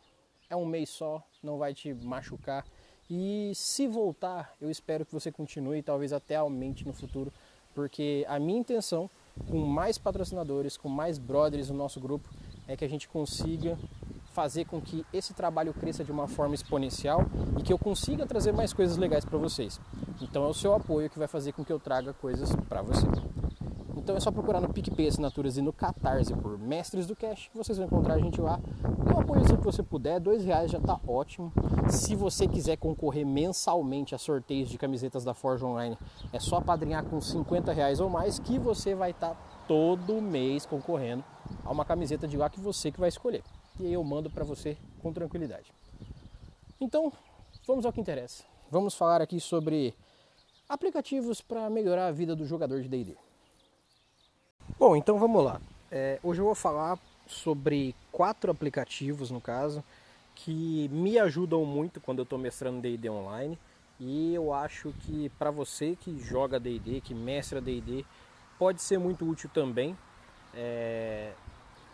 É 0.48 0.56
um 0.56 0.64
mês 0.64 0.90
só, 0.90 1.22
não 1.42 1.58
vai 1.58 1.74
te 1.74 1.92
machucar. 1.92 2.64
E 3.08 3.52
se 3.54 3.86
voltar, 3.86 4.54
eu 4.60 4.70
espero 4.70 5.04
que 5.04 5.12
você 5.12 5.30
continue, 5.30 5.82
talvez 5.82 6.12
até 6.12 6.36
aumente 6.36 6.86
no 6.86 6.92
futuro, 6.92 7.32
porque 7.74 8.24
a 8.28 8.38
minha 8.38 8.58
intenção, 8.58 9.08
com 9.48 9.58
mais 9.58 9.98
patrocinadores, 9.98 10.76
com 10.76 10.88
mais 10.88 11.18
brothers 11.18 11.70
no 11.70 11.76
nosso 11.76 12.00
grupo, 12.00 12.28
é 12.66 12.76
que 12.76 12.84
a 12.84 12.88
gente 12.88 13.08
consiga 13.08 13.78
fazer 14.32 14.66
com 14.66 14.80
que 14.80 15.04
esse 15.12 15.32
trabalho 15.32 15.72
cresça 15.72 16.04
de 16.04 16.12
uma 16.12 16.26
forma 16.26 16.54
exponencial 16.54 17.24
e 17.58 17.62
que 17.62 17.72
eu 17.72 17.78
consiga 17.78 18.26
trazer 18.26 18.52
mais 18.52 18.72
coisas 18.72 18.96
legais 18.96 19.24
para 19.24 19.38
vocês. 19.38 19.80
Então 20.20 20.44
é 20.44 20.48
o 20.48 20.54
seu 20.54 20.74
apoio 20.74 21.08
que 21.08 21.18
vai 21.18 21.28
fazer 21.28 21.52
com 21.52 21.64
que 21.64 21.72
eu 21.72 21.78
traga 21.78 22.12
coisas 22.12 22.54
para 22.68 22.82
você. 22.82 23.06
Então 24.06 24.16
é 24.16 24.20
só 24.20 24.30
procurar 24.30 24.60
no 24.60 24.72
PicPay 24.72 25.08
Assinaturas 25.08 25.56
e 25.56 25.60
no 25.60 25.72
Catarse 25.72 26.32
por 26.32 26.56
Mestres 26.56 27.08
do 27.08 27.16
Cash, 27.16 27.50
vocês 27.52 27.76
vão 27.76 27.88
encontrar 27.88 28.14
a 28.14 28.18
gente 28.20 28.40
lá. 28.40 28.60
Dê 29.04 29.12
um 29.12 29.18
apoio 29.18 29.44
que 29.44 29.56
você 29.56 29.82
puder, 29.82 30.20
dois 30.20 30.44
reais 30.44 30.70
já 30.70 30.78
está 30.78 31.00
ótimo. 31.08 31.52
Se 31.90 32.14
você 32.14 32.46
quiser 32.46 32.76
concorrer 32.76 33.26
mensalmente 33.26 34.14
a 34.14 34.18
sorteios 34.18 34.68
de 34.68 34.78
camisetas 34.78 35.24
da 35.24 35.34
Forge 35.34 35.64
Online, 35.64 35.98
é 36.32 36.38
só 36.38 36.60
padrinhar 36.60 37.04
com 37.04 37.20
50 37.20 37.72
reais 37.72 37.98
ou 37.98 38.08
mais 38.08 38.38
que 38.38 38.60
você 38.60 38.94
vai 38.94 39.10
estar 39.10 39.30
tá 39.30 39.36
todo 39.66 40.22
mês 40.22 40.64
concorrendo 40.64 41.24
a 41.64 41.72
uma 41.72 41.84
camiseta 41.84 42.28
de 42.28 42.36
lá 42.36 42.48
que 42.48 42.60
você 42.60 42.92
que 42.92 43.00
vai 43.00 43.08
escolher. 43.08 43.42
E 43.80 43.86
aí 43.86 43.92
eu 43.92 44.04
mando 44.04 44.30
para 44.30 44.44
você 44.44 44.76
com 45.02 45.12
tranquilidade. 45.12 45.72
Então, 46.80 47.12
vamos 47.66 47.84
ao 47.84 47.92
que 47.92 48.00
interessa. 48.00 48.44
Vamos 48.70 48.94
falar 48.94 49.20
aqui 49.20 49.40
sobre 49.40 49.96
aplicativos 50.68 51.40
para 51.40 51.68
melhorar 51.68 52.06
a 52.06 52.12
vida 52.12 52.36
do 52.36 52.46
jogador 52.46 52.80
de 52.80 52.88
D&D. 52.88 53.25
Bom, 54.88 54.94
então 54.94 55.18
vamos 55.18 55.42
lá. 55.42 55.60
É, 55.90 56.20
hoje 56.22 56.40
eu 56.40 56.44
vou 56.44 56.54
falar 56.54 56.96
sobre 57.26 57.92
quatro 58.12 58.52
aplicativos, 58.52 59.32
no 59.32 59.40
caso, 59.40 59.82
que 60.32 60.88
me 60.92 61.18
ajudam 61.18 61.64
muito 61.64 62.00
quando 62.00 62.20
eu 62.20 62.22
estou 62.22 62.38
mestrando 62.38 62.80
D&D 62.80 63.10
online. 63.10 63.58
E 63.98 64.32
eu 64.32 64.52
acho 64.52 64.94
que 65.00 65.28
para 65.30 65.50
você 65.50 65.96
que 65.96 66.16
joga 66.20 66.60
D&D, 66.60 67.00
que 67.00 67.12
mestra 67.14 67.60
D&D, 67.60 68.04
pode 68.60 68.80
ser 68.80 68.96
muito 68.96 69.28
útil 69.28 69.50
também. 69.52 69.98
É, 70.54 71.32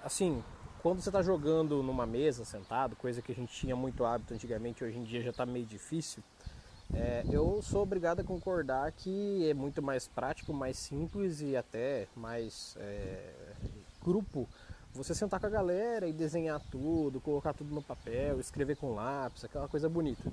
assim, 0.05 0.45
quando 0.83 1.01
você 1.01 1.09
está 1.09 1.23
jogando 1.23 1.83
numa 1.83 2.05
mesa, 2.05 2.45
sentado, 2.45 2.95
coisa 2.95 3.23
que 3.23 3.33
a 3.33 3.35
gente 3.35 3.55
tinha 3.55 3.75
muito 3.75 4.05
hábito 4.05 4.35
antigamente, 4.35 4.85
hoje 4.85 4.99
em 4.99 5.03
dia 5.03 5.23
já 5.23 5.31
está 5.31 5.47
meio 5.47 5.65
difícil. 5.65 6.23
É, 6.95 7.25
eu 7.31 7.61
sou 7.63 7.83
obrigado 7.83 8.21
a 8.21 8.25
concordar 8.25 8.93
que 8.93 9.49
é 9.49 9.55
muito 9.55 9.81
mais 9.83 10.07
prático, 10.07 10.53
mais 10.53 10.77
simples 10.77 11.41
e 11.41 11.57
até 11.57 12.07
mais 12.15 12.77
é, 12.79 13.33
grupo 14.03 14.47
você 14.95 15.15
sentar 15.15 15.41
com 15.41 15.47
a 15.47 15.51
galera 15.51 16.07
e 16.07 16.13
desenhar 16.13 16.61
tudo, 16.71 17.19
colocar 17.19 17.55
tudo 17.55 17.75
no 17.75 17.83
papel, 17.83 18.39
escrever 18.39 18.77
com 18.77 18.95
lápis, 18.95 19.43
aquela 19.43 19.67
coisa 19.67 19.89
bonita. 19.89 20.31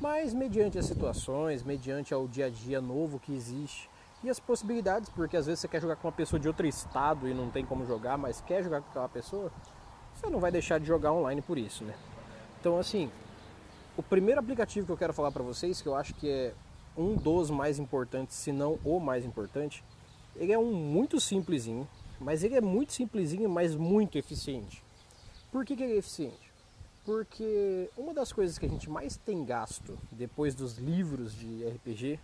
Mas 0.00 0.34
mediante 0.34 0.76
as 0.76 0.86
situações, 0.86 1.62
mediante 1.62 2.12
ao 2.12 2.26
dia 2.26 2.46
a 2.46 2.50
dia 2.50 2.80
novo 2.80 3.20
que 3.20 3.32
existe 3.32 3.88
e 4.24 4.28
as 4.28 4.40
possibilidades, 4.40 5.08
porque 5.08 5.36
às 5.36 5.46
vezes 5.46 5.60
você 5.60 5.68
quer 5.68 5.80
jogar 5.80 5.94
com 5.96 6.08
uma 6.08 6.12
pessoa 6.12 6.40
de 6.40 6.48
outro 6.48 6.66
estado 6.66 7.28
e 7.28 7.34
não 7.34 7.48
tem 7.48 7.64
como 7.64 7.86
jogar, 7.86 8.18
mas 8.18 8.40
quer 8.40 8.62
jogar 8.62 8.82
com 8.82 8.90
aquela 8.90 9.08
pessoa, 9.08 9.52
você 10.14 10.28
não 10.28 10.40
vai 10.40 10.50
deixar 10.50 10.80
de 10.80 10.86
jogar 10.86 11.12
online 11.12 11.40
por 11.40 11.56
isso, 11.56 11.84
né? 11.84 11.94
Então 12.60 12.76
assim, 12.76 13.08
o 13.96 14.02
primeiro 14.02 14.40
aplicativo 14.40 14.86
que 14.86 14.92
eu 14.92 14.96
quero 14.96 15.12
falar 15.12 15.30
para 15.30 15.42
vocês, 15.42 15.80
que 15.80 15.88
eu 15.88 15.94
acho 15.94 16.14
que 16.14 16.28
é 16.28 16.54
um 16.96 17.14
dos 17.14 17.50
mais 17.50 17.78
importantes, 17.78 18.36
se 18.36 18.52
não 18.52 18.78
o 18.84 19.00
mais 19.00 19.24
importante, 19.24 19.82
ele 20.34 20.52
é 20.52 20.58
um 20.58 20.72
muito 20.72 21.20
simplesinho, 21.20 21.88
mas 22.20 22.44
ele 22.44 22.54
é 22.54 22.60
muito 22.60 22.92
simplesinho, 22.92 23.48
mas 23.48 23.74
muito 23.74 24.18
eficiente. 24.18 24.82
Por 25.50 25.64
que, 25.64 25.76
que 25.76 25.82
ele 25.82 25.94
é 25.94 25.96
eficiente? 25.96 26.52
Porque 27.04 27.88
uma 27.96 28.12
das 28.12 28.32
coisas 28.32 28.58
que 28.58 28.66
a 28.66 28.68
gente 28.68 28.90
mais 28.90 29.16
tem 29.16 29.44
gasto 29.44 29.98
depois 30.10 30.54
dos 30.54 30.76
livros 30.76 31.34
de 31.34 31.64
RPG, 31.68 32.18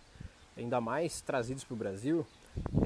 ainda 0.57 0.81
mais 0.81 1.21
trazidos 1.21 1.63
para 1.63 1.73
o 1.73 1.77
Brasil, 1.77 2.25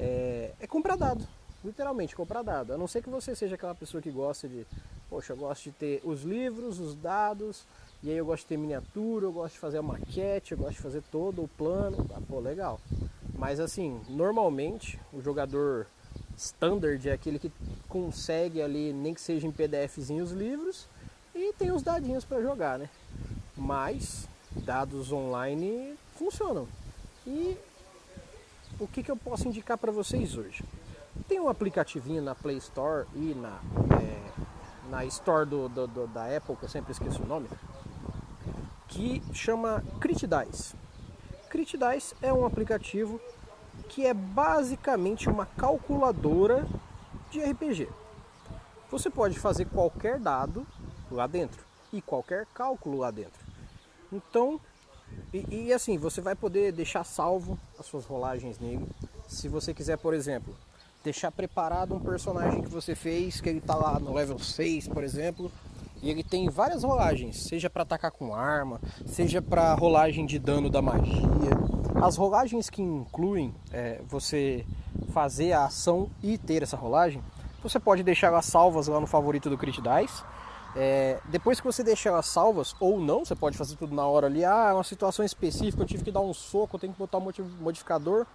é, 0.00 0.52
é 0.60 0.66
comprar 0.66 0.96
dado. 0.96 1.26
Literalmente, 1.64 2.14
comprar 2.14 2.42
dado. 2.42 2.72
A 2.72 2.78
não 2.78 2.86
ser 2.86 3.02
que 3.02 3.10
você 3.10 3.34
seja 3.34 3.56
aquela 3.56 3.74
pessoa 3.74 4.00
que 4.00 4.10
gosta 4.10 4.48
de, 4.48 4.64
poxa, 5.10 5.32
eu 5.32 5.36
gosto 5.36 5.64
de 5.64 5.72
ter 5.72 6.00
os 6.04 6.22
livros, 6.22 6.78
os 6.78 6.94
dados, 6.94 7.66
e 8.02 8.10
aí 8.10 8.16
eu 8.16 8.24
gosto 8.24 8.42
de 8.42 8.48
ter 8.48 8.56
miniatura, 8.56 9.26
eu 9.26 9.32
gosto 9.32 9.54
de 9.54 9.60
fazer 9.60 9.78
a 9.78 9.82
maquete, 9.82 10.52
eu 10.52 10.58
gosto 10.58 10.74
de 10.74 10.82
fazer 10.82 11.02
todo 11.10 11.42
o 11.42 11.48
plano. 11.48 12.06
Ah, 12.14 12.20
pô, 12.28 12.38
legal. 12.38 12.80
Mas 13.36 13.58
assim, 13.58 14.00
normalmente 14.08 14.98
o 15.12 15.20
jogador 15.20 15.86
standard 16.36 17.08
é 17.08 17.12
aquele 17.12 17.38
que 17.38 17.50
consegue 17.88 18.62
ali, 18.62 18.92
nem 18.92 19.14
que 19.14 19.20
seja 19.20 19.46
em 19.46 19.52
PDFzinho 19.52 20.22
os 20.22 20.30
livros, 20.30 20.86
e 21.34 21.52
tem 21.54 21.72
os 21.72 21.82
dadinhos 21.82 22.24
para 22.24 22.40
jogar, 22.40 22.78
né? 22.78 22.88
Mas 23.56 24.28
dados 24.54 25.12
online 25.12 25.96
funcionam. 26.16 26.68
E 27.26 27.56
o 28.78 28.86
que, 28.86 29.02
que 29.02 29.10
eu 29.10 29.16
posso 29.16 29.48
indicar 29.48 29.76
para 29.76 29.90
vocês 29.90 30.36
hoje? 30.36 30.64
Tem 31.26 31.40
um 31.40 31.48
aplicativinho 31.48 32.22
na 32.22 32.34
Play 32.34 32.58
Store 32.58 33.06
e 33.14 33.34
na, 33.34 33.60
é, 34.00 34.88
na 34.88 35.04
Store 35.06 35.44
do, 35.44 35.68
do, 35.68 35.86
do, 35.86 36.06
da 36.06 36.36
Apple, 36.36 36.56
que 36.56 36.64
eu 36.64 36.68
sempre 36.68 36.92
esqueço 36.92 37.22
o 37.22 37.26
nome, 37.26 37.48
que 38.98 39.22
chama 39.32 39.80
CritDice. 40.00 40.74
CritDice 41.48 42.16
é 42.20 42.32
um 42.32 42.44
aplicativo 42.44 43.20
que 43.88 44.04
é 44.04 44.12
basicamente 44.12 45.28
uma 45.28 45.46
calculadora 45.46 46.66
de 47.30 47.40
RPG. 47.40 47.88
Você 48.90 49.08
pode 49.08 49.38
fazer 49.38 49.66
qualquer 49.66 50.18
dado 50.18 50.66
lá 51.12 51.28
dentro 51.28 51.64
e 51.92 52.02
qualquer 52.02 52.44
cálculo 52.52 52.98
lá 52.98 53.12
dentro. 53.12 53.38
Então, 54.12 54.60
e, 55.32 55.66
e, 55.66 55.72
assim, 55.72 55.96
você 55.96 56.20
vai 56.20 56.34
poder 56.34 56.72
deixar 56.72 57.04
salvo 57.04 57.56
as 57.78 57.86
suas 57.86 58.04
rolagens 58.04 58.58
nele. 58.58 58.88
Se 59.28 59.48
você 59.48 59.72
quiser, 59.72 59.96
por 59.96 60.12
exemplo, 60.12 60.56
deixar 61.04 61.30
preparado 61.30 61.94
um 61.94 62.00
personagem 62.00 62.62
que 62.62 62.68
você 62.68 62.96
fez, 62.96 63.40
que 63.40 63.48
ele 63.48 63.58
está 63.58 63.76
lá 63.76 64.00
no 64.00 64.12
level 64.12 64.40
6, 64.40 64.88
por 64.88 65.04
exemplo, 65.04 65.52
e 66.02 66.10
ele 66.10 66.22
tem 66.22 66.48
várias 66.48 66.84
rolagens, 66.84 67.42
seja 67.42 67.68
para 67.68 67.82
atacar 67.82 68.10
com 68.10 68.34
arma, 68.34 68.80
seja 69.06 69.42
para 69.42 69.74
rolagem 69.74 70.26
de 70.26 70.38
dano 70.38 70.70
da 70.70 70.80
magia. 70.80 71.50
As 72.00 72.16
rolagens 72.16 72.70
que 72.70 72.80
incluem 72.80 73.54
é, 73.72 74.00
você 74.06 74.64
fazer 75.12 75.52
a 75.52 75.64
ação 75.64 76.08
e 76.22 76.38
ter 76.38 76.62
essa 76.62 76.76
rolagem, 76.76 77.22
você 77.62 77.80
pode 77.80 78.02
deixar 78.02 78.28
elas 78.28 78.46
salvas 78.46 78.86
lá 78.86 79.00
no 79.00 79.06
favorito 79.06 79.50
do 79.50 79.58
Crit 79.58 79.80
Dice. 79.80 80.22
É, 80.76 81.18
depois 81.24 81.58
que 81.58 81.66
você 81.66 81.82
deixar 81.82 82.10
elas 82.10 82.26
salvas, 82.26 82.76
ou 82.78 83.00
não, 83.00 83.24
você 83.24 83.34
pode 83.34 83.58
fazer 83.58 83.74
tudo 83.74 83.94
na 83.94 84.06
hora 84.06 84.26
ali. 84.26 84.44
Ah, 84.44 84.68
é 84.70 84.72
uma 84.72 84.84
situação 84.84 85.24
específica, 85.24 85.82
eu 85.82 85.86
tive 85.86 86.04
que 86.04 86.12
dar 86.12 86.20
um 86.20 86.32
soco, 86.32 86.76
eu 86.76 86.80
tenho 86.80 86.92
que 86.92 86.98
botar 86.98 87.18
um 87.18 87.32
modificador. 87.60 88.26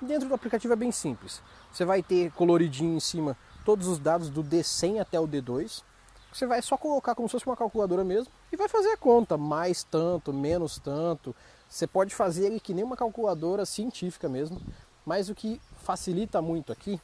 Dentro 0.00 0.28
do 0.28 0.34
aplicativo 0.34 0.72
é 0.72 0.76
bem 0.76 0.92
simples. 0.92 1.42
Você 1.72 1.84
vai 1.84 2.02
ter 2.02 2.30
coloridinho 2.32 2.96
em 2.96 3.00
cima 3.00 3.36
todos 3.64 3.86
os 3.86 3.98
dados 3.98 4.30
do 4.30 4.42
D100 4.42 5.00
até 5.00 5.18
o 5.18 5.26
D2. 5.26 5.82
Você 6.32 6.46
vai 6.46 6.62
só 6.62 6.76
colocar 6.76 7.14
como 7.14 7.28
se 7.28 7.32
fosse 7.32 7.46
uma 7.46 7.56
calculadora 7.56 8.04
mesmo 8.04 8.32
e 8.52 8.56
vai 8.56 8.68
fazer 8.68 8.90
a 8.90 8.96
conta, 8.96 9.36
mais 9.36 9.82
tanto, 9.82 10.32
menos 10.32 10.78
tanto. 10.78 11.34
Você 11.68 11.86
pode 11.86 12.14
fazer 12.14 12.46
ele 12.46 12.60
que 12.60 12.74
nem 12.74 12.84
uma 12.84 12.96
calculadora 12.96 13.66
científica 13.66 14.28
mesmo, 14.28 14.60
mas 15.04 15.28
o 15.28 15.34
que 15.34 15.60
facilita 15.82 16.40
muito 16.40 16.72
aqui 16.72 17.00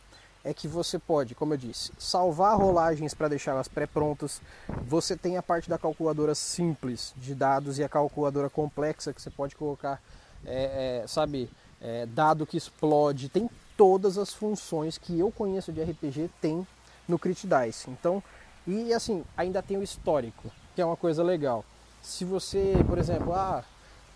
é 0.47 0.54
que 0.54 0.68
você 0.68 0.97
pode, 0.97 1.35
como 1.35 1.54
eu 1.54 1.59
disse, 1.59 1.90
salvar 1.99 2.56
rolagens 2.56 3.14
para 3.14 3.26
deixá-las 3.26 3.66
pré-prontas. 3.66 4.40
Você 4.87 5.16
tem 5.16 5.37
a 5.37 5.42
parte 5.42 5.68
da 5.68 5.76
calculadora 5.76 6.37
simples 6.37 7.12
de 7.16 7.35
dados 7.35 7.80
e 7.80 7.85
a 7.85 7.88
calculadora 7.88 8.49
complexa 8.49 9.12
que 9.12 9.21
você 9.21 9.28
pode 9.28 9.56
colocar, 9.56 10.00
é, 10.45 11.02
é, 11.02 11.06
sabe, 11.09 11.50
é, 11.80 12.06
dado 12.06 12.47
que 12.47 12.56
explode. 12.56 13.28
Tem 13.28 13.50
todas 13.76 14.16
as 14.16 14.33
funções 14.33 14.97
que 14.97 15.18
eu 15.18 15.33
conheço 15.33 15.73
de 15.73 15.83
RPG 15.83 16.30
tem 16.40 16.64
no 17.09 17.18
Crit 17.18 17.45
Dice. 17.47 17.90
Então, 17.90 18.23
e 18.66 18.92
assim, 18.92 19.25
ainda 19.37 19.62
tem 19.62 19.76
o 19.76 19.82
histórico, 19.82 20.50
que 20.75 20.82
é 20.82 20.85
uma 20.85 20.96
coisa 20.96 21.23
legal. 21.23 21.64
Se 22.02 22.25
você, 22.25 22.75
por 22.87 22.99
exemplo, 22.99 23.32
ah, 23.32 23.62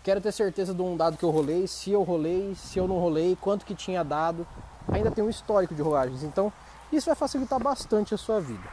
quero 0.03 0.19
ter 0.19 0.31
certeza 0.31 0.73
de 0.73 0.81
um 0.81 0.97
dado 0.97 1.17
que 1.17 1.23
eu 1.23 1.29
rolei, 1.29 1.67
se 1.67 1.91
eu 1.91 2.03
rolei, 2.03 2.53
se 2.55 2.77
eu 2.79 2.87
não 2.87 2.97
rolei, 2.97 3.37
quanto 3.39 3.65
que 3.65 3.75
tinha 3.75 4.03
dado, 4.03 4.45
ainda 4.91 5.11
tem 5.11 5.23
um 5.23 5.29
histórico 5.29 5.75
de 5.75 5.81
rolagens. 5.81 6.23
Então, 6.23 6.51
isso 6.91 7.05
vai 7.05 7.15
facilitar 7.15 7.59
bastante 7.61 8.13
a 8.13 8.17
sua 8.17 8.39
vida. 8.41 8.67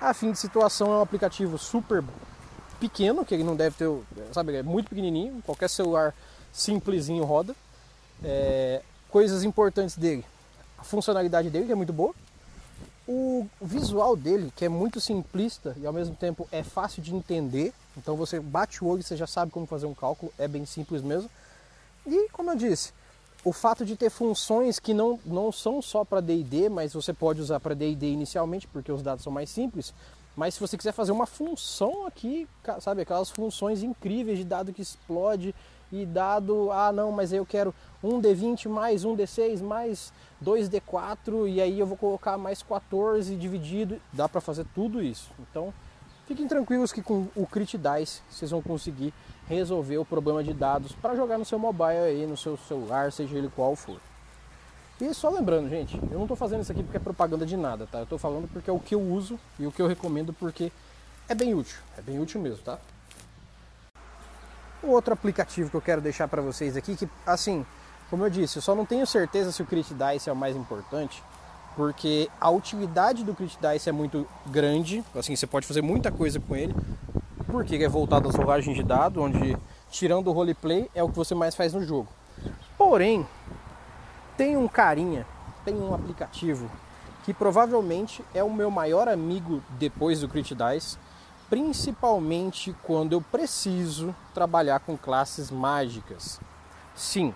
A 0.00 0.12
fim 0.12 0.32
de 0.32 0.38
situação 0.38 0.88
é 0.92 0.96
um 0.98 1.02
aplicativo 1.02 1.56
super 1.56 2.04
pequeno, 2.78 3.24
que 3.24 3.34
ele 3.34 3.44
não 3.44 3.56
deve 3.56 3.76
ter, 3.76 3.90
sabe, 4.32 4.54
é 4.56 4.62
muito 4.62 4.90
pequenininho, 4.90 5.42
qualquer 5.42 5.68
celular 5.68 6.14
simplesinho 6.52 7.24
roda. 7.24 7.54
É, 8.22 8.82
coisas 9.10 9.44
importantes 9.44 9.96
dele, 9.96 10.24
a 10.78 10.84
funcionalidade 10.84 11.48
dele 11.48 11.66
que 11.66 11.72
é 11.72 11.74
muito 11.74 11.92
boa, 11.92 12.14
o 13.08 13.46
visual 13.60 14.16
dele, 14.16 14.52
que 14.56 14.64
é 14.64 14.68
muito 14.68 15.00
simplista 15.00 15.76
e 15.80 15.86
ao 15.86 15.92
mesmo 15.92 16.14
tempo 16.16 16.48
é 16.50 16.62
fácil 16.62 17.02
de 17.02 17.14
entender, 17.14 17.72
então 17.96 18.16
você 18.16 18.40
bate 18.40 18.82
o 18.82 18.88
olho 18.88 19.00
e 19.00 19.02
você 19.02 19.16
já 19.16 19.26
sabe 19.26 19.52
como 19.52 19.66
fazer 19.66 19.86
um 19.86 19.94
cálculo, 19.94 20.32
é 20.38 20.48
bem 20.48 20.66
simples 20.66 21.02
mesmo. 21.02 21.30
E 22.06 22.28
como 22.30 22.50
eu 22.50 22.56
disse, 22.56 22.92
o 23.44 23.52
fato 23.52 23.84
de 23.84 23.96
ter 23.96 24.10
funções 24.10 24.80
que 24.80 24.92
não, 24.92 25.20
não 25.24 25.52
são 25.52 25.80
só 25.80 26.04
para 26.04 26.20
DD, 26.20 26.68
mas 26.68 26.94
você 26.94 27.12
pode 27.12 27.40
usar 27.40 27.60
para 27.60 27.74
DD 27.74 28.08
inicialmente, 28.08 28.66
porque 28.66 28.90
os 28.90 29.02
dados 29.02 29.22
são 29.22 29.32
mais 29.32 29.50
simples. 29.50 29.94
Mas 30.34 30.54
se 30.54 30.60
você 30.60 30.76
quiser 30.76 30.92
fazer 30.92 31.12
uma 31.12 31.26
função 31.26 32.06
aqui, 32.06 32.46
sabe, 32.80 33.02
aquelas 33.02 33.30
funções 33.30 33.82
incríveis 33.82 34.38
de 34.38 34.44
dado 34.44 34.72
que 34.72 34.82
explode 34.82 35.54
e 35.92 36.04
dado, 36.04 36.70
ah 36.72 36.92
não, 36.92 37.12
mas 37.12 37.32
eu 37.32 37.46
quero 37.46 37.74
um 38.02 38.20
D20 38.20 38.68
mais 38.68 39.04
um 39.04 39.16
D6 39.16 39.62
mais 39.62 40.12
2D4 40.44 41.48
e 41.48 41.60
aí 41.60 41.78
eu 41.78 41.86
vou 41.86 41.96
colocar 41.96 42.36
mais 42.36 42.62
14 42.62 43.34
dividido, 43.36 44.00
dá 44.12 44.28
para 44.28 44.40
fazer 44.40 44.66
tudo 44.74 45.02
isso. 45.02 45.30
Então, 45.38 45.72
fiquem 46.26 46.46
tranquilos 46.46 46.92
que 46.92 47.02
com 47.02 47.26
o 47.34 47.46
Crit 47.46 47.78
Dice 47.78 48.20
vocês 48.30 48.50
vão 48.50 48.62
conseguir 48.62 49.12
resolver 49.48 49.98
o 49.98 50.04
problema 50.04 50.42
de 50.42 50.52
dados 50.52 50.92
para 50.92 51.14
jogar 51.14 51.38
no 51.38 51.44
seu 51.44 51.58
mobile 51.58 51.98
aí, 51.98 52.26
no 52.26 52.36
seu 52.36 52.56
celular, 52.56 53.12
seja 53.12 53.36
ele 53.36 53.50
qual 53.54 53.76
for. 53.76 54.00
E 55.00 55.12
só 55.12 55.28
lembrando, 55.28 55.68
gente, 55.68 55.96
eu 56.10 56.16
não 56.16 56.22
estou 56.22 56.36
fazendo 56.36 56.62
isso 56.62 56.72
aqui 56.72 56.82
porque 56.82 56.96
é 56.96 57.00
propaganda 57.00 57.44
de 57.44 57.56
nada, 57.56 57.86
tá? 57.86 57.98
Eu 57.98 58.04
estou 58.04 58.18
falando 58.18 58.48
porque 58.48 58.70
é 58.70 58.72
o 58.72 58.80
que 58.80 58.94
eu 58.94 59.00
uso 59.00 59.38
e 59.58 59.66
o 59.66 59.72
que 59.72 59.80
eu 59.80 59.86
recomendo 59.86 60.32
porque 60.32 60.72
é 61.28 61.34
bem 61.34 61.54
útil, 61.54 61.78
é 61.98 62.00
bem 62.00 62.18
útil 62.18 62.40
mesmo, 62.40 62.62
tá? 62.62 62.78
Outro 64.86 65.12
aplicativo 65.12 65.68
que 65.68 65.76
eu 65.76 65.80
quero 65.80 66.00
deixar 66.00 66.28
para 66.28 66.40
vocês 66.40 66.76
aqui, 66.76 66.94
que 66.94 67.08
assim, 67.26 67.66
como 68.08 68.24
eu 68.24 68.30
disse, 68.30 68.58
eu 68.58 68.62
só 68.62 68.72
não 68.72 68.86
tenho 68.86 69.04
certeza 69.04 69.50
se 69.50 69.60
o 69.60 69.66
Crit 69.66 69.92
Dice 69.92 70.30
é 70.30 70.32
o 70.32 70.36
mais 70.36 70.54
importante, 70.54 71.22
porque 71.74 72.30
a 72.40 72.48
utilidade 72.50 73.24
do 73.24 73.34
Crit 73.34 73.58
Dice 73.60 73.88
é 73.88 73.92
muito 73.92 74.26
grande, 74.46 75.04
assim, 75.14 75.34
você 75.34 75.46
pode 75.46 75.66
fazer 75.66 75.82
muita 75.82 76.12
coisa 76.12 76.38
com 76.38 76.54
ele, 76.54 76.74
porque 77.50 77.74
é 77.76 77.88
voltado 77.88 78.28
às 78.28 78.36
rolagens 78.36 78.76
de 78.76 78.82
dado, 78.84 79.20
onde 79.20 79.56
tirando 79.90 80.28
o 80.28 80.32
roleplay 80.32 80.88
é 80.94 81.02
o 81.02 81.08
que 81.08 81.16
você 81.16 81.34
mais 81.34 81.56
faz 81.56 81.74
no 81.74 81.82
jogo. 81.82 82.08
Porém, 82.78 83.26
tem 84.36 84.56
um 84.56 84.68
carinha, 84.68 85.26
tem 85.64 85.74
um 85.74 85.92
aplicativo 85.92 86.70
que 87.24 87.34
provavelmente 87.34 88.24
é 88.32 88.44
o 88.44 88.52
meu 88.52 88.70
maior 88.70 89.08
amigo 89.08 89.60
depois 89.70 90.20
do 90.20 90.28
Crit 90.28 90.54
Dice, 90.54 90.96
principalmente 91.48 92.74
quando 92.82 93.12
eu 93.12 93.20
preciso 93.20 94.14
trabalhar 94.34 94.80
com 94.80 94.96
classes 94.96 95.50
mágicas. 95.50 96.40
Sim, 96.94 97.34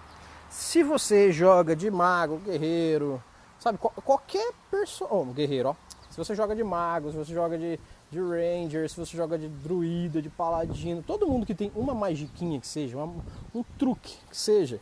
se 0.49 0.83
você 0.83 1.33
joga 1.33 1.77
de 1.77 1.91
mago, 1.91 2.39
guerreiro, 2.39 3.23
sabe, 3.59 3.79
qualquer 3.79 4.53
pessoa, 4.71 5.11
oh, 5.13 5.25
guerreiro, 5.27 5.71
ó. 5.71 5.75
Se 6.11 6.17
você 6.17 6.35
joga 6.35 6.57
de 6.57 6.65
mago, 6.65 7.13
se 7.13 7.17
você 7.17 7.33
joga 7.33 7.57
de, 7.57 7.79
de 8.11 8.19
ranger, 8.19 8.91
se 8.91 8.97
você 8.97 9.17
joga 9.17 9.39
de 9.39 9.49
druida, 9.49 10.21
de 10.21 10.29
paladino, 10.29 11.03
todo 11.03 11.27
mundo 11.27 11.47
que 11.47 11.55
tem 11.55 11.71
uma 11.75 11.95
magiquinha 11.95 12.59
que 12.59 12.67
seja, 12.67 12.97
uma, 12.97 13.23
um 13.55 13.63
truque 13.79 14.19
que 14.29 14.37
seja, 14.37 14.81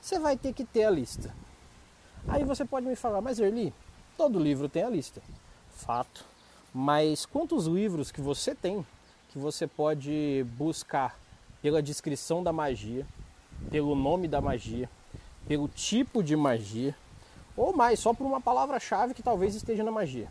você 0.00 0.18
vai 0.18 0.36
ter 0.36 0.52
que 0.52 0.64
ter 0.64 0.84
a 0.84 0.90
lista. 0.90 1.34
Aí 2.28 2.44
você 2.44 2.64
pode 2.64 2.86
me 2.86 2.94
falar, 2.94 3.20
mas 3.20 3.40
Erli, 3.40 3.74
todo 4.16 4.38
livro 4.38 4.68
tem 4.68 4.84
a 4.84 4.90
lista. 4.90 5.20
Fato. 5.70 6.24
Mas 6.72 7.26
quantos 7.26 7.66
livros 7.66 8.10
que 8.10 8.20
você 8.20 8.54
tem 8.54 8.84
que 9.30 9.38
você 9.38 9.66
pode 9.66 10.44
buscar 10.56 11.18
pela 11.62 11.82
descrição 11.82 12.42
da 12.42 12.52
magia, 12.52 13.06
pelo 13.70 13.94
nome 13.94 14.26
da 14.26 14.40
magia, 14.40 14.90
pelo 15.46 15.68
tipo 15.68 16.22
de 16.22 16.34
magia, 16.34 16.94
ou 17.56 17.72
mais, 17.72 18.00
só 18.00 18.12
por 18.12 18.26
uma 18.26 18.40
palavra-chave 18.40 19.14
que 19.14 19.22
talvez 19.22 19.54
esteja 19.54 19.84
na 19.84 19.90
magia. 19.90 20.28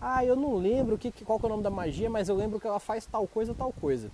Ah, 0.00 0.24
eu 0.24 0.36
não 0.36 0.56
lembro 0.56 0.98
que, 0.98 1.10
qual 1.24 1.38
que 1.38 1.46
é 1.46 1.48
o 1.48 1.50
nome 1.50 1.62
da 1.62 1.70
magia, 1.70 2.10
mas 2.10 2.28
eu 2.28 2.36
lembro 2.36 2.60
que 2.60 2.66
ela 2.66 2.80
faz 2.80 3.06
tal 3.06 3.26
coisa, 3.26 3.54
tal 3.54 3.72
coisa. 3.72 4.10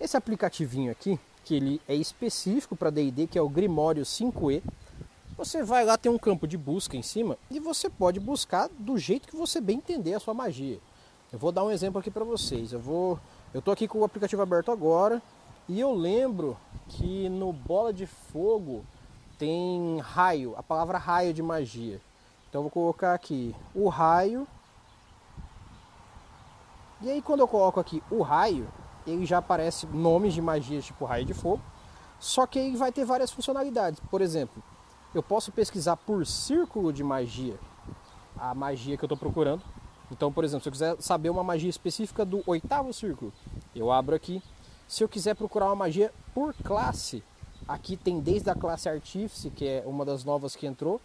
Esse 0.00 0.16
aplicativinho 0.16 0.90
aqui, 0.90 1.18
que 1.44 1.54
ele 1.54 1.80
é 1.86 1.94
específico 1.94 2.74
para 2.74 2.90
D&D, 2.90 3.26
que 3.26 3.38
é 3.38 3.42
o 3.42 3.48
Grimório 3.48 4.02
5e, 4.02 4.62
você 5.36 5.62
vai 5.62 5.84
lá, 5.84 5.98
tem 5.98 6.10
um 6.10 6.18
campo 6.18 6.46
de 6.46 6.56
busca 6.56 6.96
em 6.96 7.02
cima 7.02 7.36
e 7.50 7.60
você 7.60 7.90
pode 7.90 8.18
buscar 8.18 8.68
do 8.78 8.96
jeito 8.96 9.28
que 9.28 9.36
você 9.36 9.60
bem 9.60 9.76
entender 9.76 10.14
a 10.14 10.20
sua 10.20 10.32
magia. 10.32 10.78
Eu 11.30 11.38
vou 11.38 11.52
dar 11.52 11.64
um 11.64 11.70
exemplo 11.70 12.00
aqui 12.00 12.10
para 12.10 12.24
vocês. 12.24 12.72
Eu 12.72 12.80
vou, 12.80 13.20
eu 13.52 13.60
tô 13.60 13.70
aqui 13.70 13.86
com 13.86 13.98
o 13.98 14.04
aplicativo 14.04 14.40
aberto 14.40 14.70
agora 14.70 15.20
e 15.68 15.78
eu 15.78 15.92
lembro 15.92 16.56
que 16.88 17.28
no 17.28 17.52
Bola 17.52 17.92
de 17.92 18.06
Fogo 18.06 18.84
tem 19.38 19.98
raio, 19.98 20.54
a 20.56 20.62
palavra 20.62 20.96
raio 20.96 21.34
de 21.34 21.42
magia. 21.42 22.00
Então 22.48 22.60
eu 22.60 22.62
vou 22.62 22.70
colocar 22.70 23.12
aqui 23.12 23.54
o 23.74 23.88
raio. 23.88 24.48
E 27.02 27.10
aí 27.10 27.20
quando 27.20 27.40
eu 27.40 27.48
coloco 27.48 27.78
aqui 27.78 28.02
o 28.10 28.22
raio, 28.22 28.66
ele 29.06 29.26
já 29.26 29.38
aparece 29.38 29.86
nomes 29.86 30.32
de 30.32 30.40
magias 30.40 30.86
tipo 30.86 31.04
raio 31.04 31.26
de 31.26 31.34
fogo. 31.34 31.60
Só 32.18 32.46
que 32.46 32.58
ele 32.58 32.78
vai 32.78 32.90
ter 32.90 33.04
várias 33.04 33.30
funcionalidades. 33.30 34.00
Por 34.10 34.22
exemplo, 34.22 34.62
eu 35.14 35.22
posso 35.22 35.50
pesquisar 35.52 35.96
por 35.96 36.26
círculo 36.26 36.92
de 36.92 37.02
magia 37.02 37.58
a 38.38 38.54
magia 38.54 38.96
que 38.96 39.04
eu 39.04 39.06
estou 39.06 39.16
procurando. 39.16 39.62
Então, 40.10 40.32
por 40.32 40.44
exemplo, 40.44 40.62
se 40.62 40.68
eu 40.68 40.72
quiser 40.72 41.02
saber 41.02 41.30
uma 41.30 41.42
magia 41.42 41.70
específica 41.70 42.24
do 42.24 42.42
oitavo 42.46 42.92
círculo, 42.92 43.32
eu 43.74 43.90
abro 43.90 44.14
aqui. 44.14 44.42
Se 44.86 45.02
eu 45.02 45.08
quiser 45.08 45.34
procurar 45.34 45.66
uma 45.66 45.76
magia 45.76 46.12
por 46.32 46.54
classe, 46.54 47.22
aqui 47.66 47.96
tem 47.96 48.20
desde 48.20 48.48
a 48.48 48.54
classe 48.54 48.88
Artífice, 48.88 49.50
que 49.50 49.66
é 49.66 49.82
uma 49.84 50.04
das 50.04 50.22
novas 50.24 50.54
que 50.54 50.66
entrou, 50.66 51.00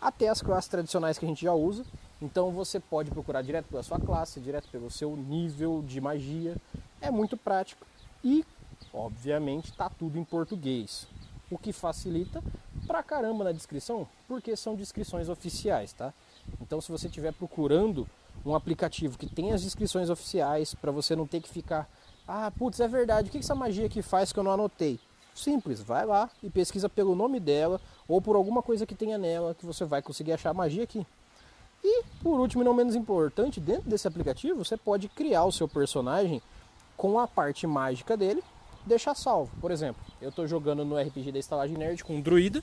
até 0.00 0.28
as 0.28 0.40
classes 0.40 0.68
tradicionais 0.68 1.18
que 1.18 1.24
a 1.24 1.28
gente 1.28 1.42
já 1.42 1.52
usa. 1.52 1.84
Então 2.22 2.52
você 2.52 2.78
pode 2.78 3.10
procurar 3.10 3.42
direto 3.42 3.66
pela 3.66 3.82
sua 3.82 3.98
classe, 3.98 4.38
direto 4.38 4.68
pelo 4.68 4.90
seu 4.90 5.16
nível 5.16 5.82
de 5.84 6.00
magia. 6.00 6.56
É 7.00 7.10
muito 7.10 7.36
prático 7.36 7.84
e, 8.22 8.44
obviamente, 8.92 9.70
está 9.70 9.88
tudo 9.88 10.16
em 10.16 10.24
português. 10.24 11.08
O 11.54 11.58
que 11.58 11.72
facilita 11.72 12.42
pra 12.84 13.00
caramba 13.00 13.44
na 13.44 13.52
descrição, 13.52 14.08
porque 14.26 14.56
são 14.56 14.74
descrições 14.74 15.28
oficiais, 15.28 15.92
tá? 15.92 16.12
Então, 16.60 16.80
se 16.80 16.90
você 16.90 17.06
estiver 17.06 17.32
procurando 17.32 18.08
um 18.44 18.56
aplicativo 18.56 19.16
que 19.16 19.28
tem 19.28 19.52
as 19.52 19.62
descrições 19.62 20.10
oficiais, 20.10 20.74
para 20.74 20.90
você 20.90 21.14
não 21.14 21.28
ter 21.28 21.40
que 21.40 21.48
ficar, 21.48 21.88
ah, 22.26 22.50
putz, 22.50 22.80
é 22.80 22.88
verdade, 22.88 23.28
o 23.28 23.30
que 23.30 23.38
essa 23.38 23.54
magia 23.54 23.86
aqui 23.86 24.02
faz 24.02 24.32
que 24.32 24.38
eu 24.38 24.42
não 24.42 24.50
anotei? 24.50 24.98
Simples, 25.32 25.80
vai 25.80 26.04
lá 26.04 26.28
e 26.42 26.50
pesquisa 26.50 26.88
pelo 26.88 27.14
nome 27.14 27.38
dela 27.38 27.80
ou 28.08 28.20
por 28.20 28.34
alguma 28.34 28.60
coisa 28.60 28.84
que 28.84 28.96
tenha 28.96 29.16
nela 29.16 29.54
que 29.54 29.64
você 29.64 29.84
vai 29.84 30.02
conseguir 30.02 30.32
achar 30.32 30.50
a 30.50 30.54
magia 30.54 30.82
aqui. 30.82 31.06
E, 31.84 32.02
por 32.20 32.40
último 32.40 32.64
e 32.64 32.64
não 32.64 32.74
menos 32.74 32.96
importante, 32.96 33.60
dentro 33.60 33.88
desse 33.88 34.08
aplicativo 34.08 34.64
você 34.64 34.76
pode 34.76 35.08
criar 35.08 35.44
o 35.44 35.52
seu 35.52 35.68
personagem 35.68 36.42
com 36.96 37.16
a 37.20 37.28
parte 37.28 37.64
mágica 37.64 38.16
dele, 38.16 38.42
deixar 38.86 39.14
salvo. 39.14 39.50
Por 39.60 39.70
exemplo, 39.70 40.02
eu 40.20 40.30
estou 40.30 40.46
jogando 40.46 40.84
no 40.84 40.98
RPG 40.98 41.32
da 41.32 41.38
Estalagem 41.38 41.76
Nerd 41.76 42.04
com 42.04 42.16
um 42.16 42.20
druida 42.20 42.62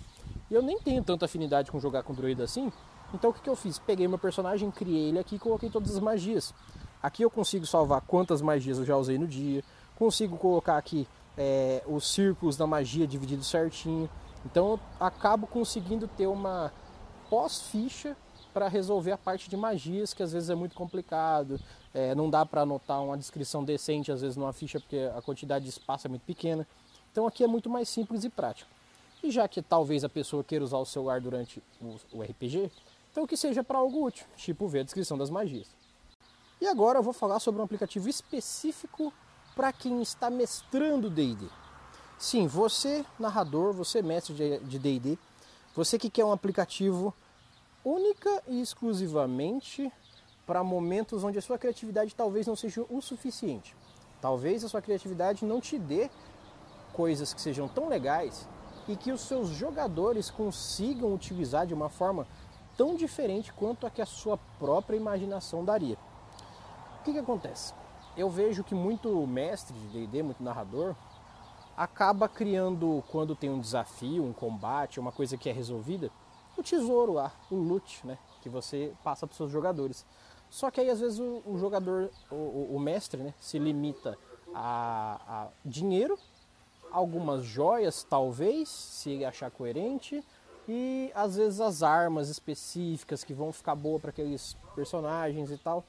e 0.50 0.54
eu 0.54 0.62
nem 0.62 0.80
tenho 0.80 1.04
tanta 1.04 1.26
afinidade 1.26 1.72
com 1.72 1.80
jogar 1.80 2.04
com 2.04 2.14
druida 2.14 2.44
assim, 2.44 2.72
então 3.14 3.30
o 3.30 3.34
que, 3.34 3.42
que 3.42 3.50
eu 3.50 3.56
fiz? 3.56 3.78
Peguei 3.80 4.08
meu 4.08 4.18
personagem, 4.18 4.70
criei 4.72 5.10
ele 5.10 5.20
aqui 5.20 5.36
e 5.36 5.40
coloquei 5.40 5.70
todas 5.70 5.92
as 5.92 6.00
magias. 6.00 6.54
Aqui 7.02 7.24
eu 7.24 7.30
consigo 7.30 7.66
salvar 7.66 8.02
quantas 8.02 8.42
magias 8.42 8.78
eu 8.78 8.86
já 8.86 8.96
usei 8.96 9.18
no 9.18 9.28
dia, 9.28 9.64
consigo 9.96 10.38
colocar 10.38 10.78
aqui 10.78 11.08
é, 11.38 11.84
os 11.88 12.14
círculos 12.14 12.56
da 12.56 12.68
magia 12.68 13.08
divididos 13.08 13.48
certinho. 13.48 14.10
Então 14.46 14.72
eu 14.72 14.80
acabo 15.00 15.48
conseguindo 15.48 16.08
ter 16.08 16.28
uma 16.28 16.72
pós-ficha 17.30 18.16
para 18.54 18.68
resolver 18.68 19.12
a 19.12 19.18
parte 19.18 19.50
de 19.50 19.58
magias, 19.58 20.14
que 20.14 20.22
às 20.22 20.32
vezes 20.32 20.50
é 20.50 20.56
muito 20.56 20.76
complicado, 20.76 21.60
é, 21.94 22.14
não 22.16 22.30
dá 22.30 22.46
para 22.46 22.62
anotar 22.62 23.02
uma 23.04 23.18
descrição 23.18 23.64
decente 23.64 24.12
às 24.12 24.22
vezes 24.22 24.38
numa 24.38 24.54
ficha 24.54 24.80
porque 24.80 25.10
a 25.16 25.22
quantidade 25.22 25.66
de 25.66 25.72
espaço 25.72 26.08
é 26.08 26.10
muito 26.10 26.24
pequena. 26.24 26.68
Então 27.12 27.28
aqui 27.28 27.44
é 27.44 27.48
muito 27.48 27.70
mais 27.70 27.90
simples 27.90 28.24
e 28.24 28.30
prático. 28.30 28.70
E 29.24 29.30
já 29.30 29.48
que 29.48 29.62
talvez 29.62 30.04
a 30.04 30.10
pessoa 30.10 30.44
queira 30.44 30.64
usar 30.64 30.78
o 30.78 30.86
celular 30.86 31.22
durante 31.22 31.62
o, 31.82 32.22
RPG, 32.22 32.72
então 33.12 33.28
que 33.28 33.38
seja 33.38 33.64
para 33.64 33.78
algo 33.78 34.06
útil, 34.06 34.26
tipo 34.36 34.68
ver 34.68 34.80
a 34.80 34.84
descrição 34.84 35.18
das 35.18 35.30
magias. 35.30 35.68
E 36.60 36.68
agora 36.68 37.00
eu 37.00 37.04
vou 37.04 37.14
falar 37.14 37.40
sobre 37.40 37.62
um 37.62 37.64
aplicativo 37.64 38.10
específico 38.10 39.14
para 39.56 39.72
quem 39.72 40.02
está 40.02 40.30
mestrando 40.30 41.10
D&D. 41.10 41.46
Sim, 42.18 42.48
você 42.48 43.06
narrador, 43.20 43.74
você 43.74 44.02
mestre 44.02 44.60
de 44.64 44.80
D&D, 44.80 45.18
você 45.76 45.98
que 45.98 46.10
quer 46.10 46.26
um 46.26 46.32
aplicativo 46.32 47.14
única 47.84 48.44
e 48.48 48.62
exclusivamente 48.62 49.92
para 50.46 50.64
momentos 50.64 51.24
onde 51.24 51.40
a 51.40 51.42
sua 51.42 51.58
criatividade 51.58 52.16
talvez 52.16 52.48
não 52.48 52.56
seja 52.56 52.86
o 52.90 53.02
suficiente. 53.02 53.76
Talvez 54.20 54.64
a 54.64 54.70
sua 54.70 54.82
criatividade 54.82 55.46
não 55.46 55.60
te 55.60 55.80
dê 55.80 56.10
coisas 56.94 57.34
que 57.34 57.42
sejam 57.42 57.68
tão 57.68 57.88
legais 57.88 58.48
e 58.88 58.96
que 58.96 59.12
os 59.12 59.22
seus 59.22 59.50
jogadores 59.50 60.30
consigam 60.30 61.14
utilizar 61.14 61.66
de 61.66 61.74
uma 61.74 61.90
forma 61.90 62.28
tão 62.78 62.96
diferente 62.96 63.54
quanto 63.54 63.86
a 63.86 63.90
que 63.90 64.02
a 64.02 64.06
sua 64.06 64.38
própria 64.60 64.98
imaginação 64.98 65.64
daria. 65.64 65.98
O 67.00 67.04
que, 67.04 67.14
que 67.14 67.20
acontece? 67.20 67.74
Eu 68.16 68.30
vejo 68.30 68.64
que 68.64 68.76
muito 68.76 69.26
mestre 69.26 69.76
de 69.76 69.88
D&D, 69.88 70.24
muito 70.24 70.44
narrador, 70.44 70.96
acaba 71.76 72.28
criando, 72.28 73.04
quando 73.10 73.36
tem 73.36 73.50
um 73.50 73.60
desafio, 73.60 74.24
um 74.24 74.34
combate, 74.34 75.00
uma 75.00 75.12
coisa 75.12 75.38
que 75.38 75.50
é 75.50 75.54
resolvida, 75.54 76.12
o 76.58 76.64
tesouro 76.64 77.14
lá, 77.14 77.32
o 77.50 77.56
loot, 77.56 78.06
né? 78.06 78.18
Que 78.42 78.50
você 78.50 78.94
passa 79.04 79.26
para 79.26 79.34
os 79.34 79.38
seus 79.38 79.52
jogadores. 79.52 80.06
Só 80.50 80.70
que 80.70 80.82
aí 80.82 80.90
às 80.90 81.00
vezes 81.00 81.20
o, 81.20 81.42
o 81.46 81.58
jogador, 81.58 82.12
o, 82.30 82.76
o, 82.76 82.80
mestre, 82.80 83.22
né, 83.24 83.34
se 83.40 83.58
limita 83.58 84.18
a, 84.54 85.22
a 85.28 85.48
dinheiro, 85.64 86.20
algumas 86.92 87.44
joias 87.44 88.04
talvez, 88.04 88.68
se 88.68 89.24
achar 89.24 89.50
coerente, 89.50 90.22
e 90.68 91.10
às 91.16 91.38
vezes 91.38 91.62
as 91.62 91.82
armas 91.82 92.28
específicas 92.28 93.24
que 93.24 93.34
vão 93.34 93.54
ficar 93.54 93.76
boa 93.76 94.00
para 94.00 94.10
aqueles 94.10 94.58
personagens 94.76 95.50
e 95.52 95.58
tal. 95.58 95.86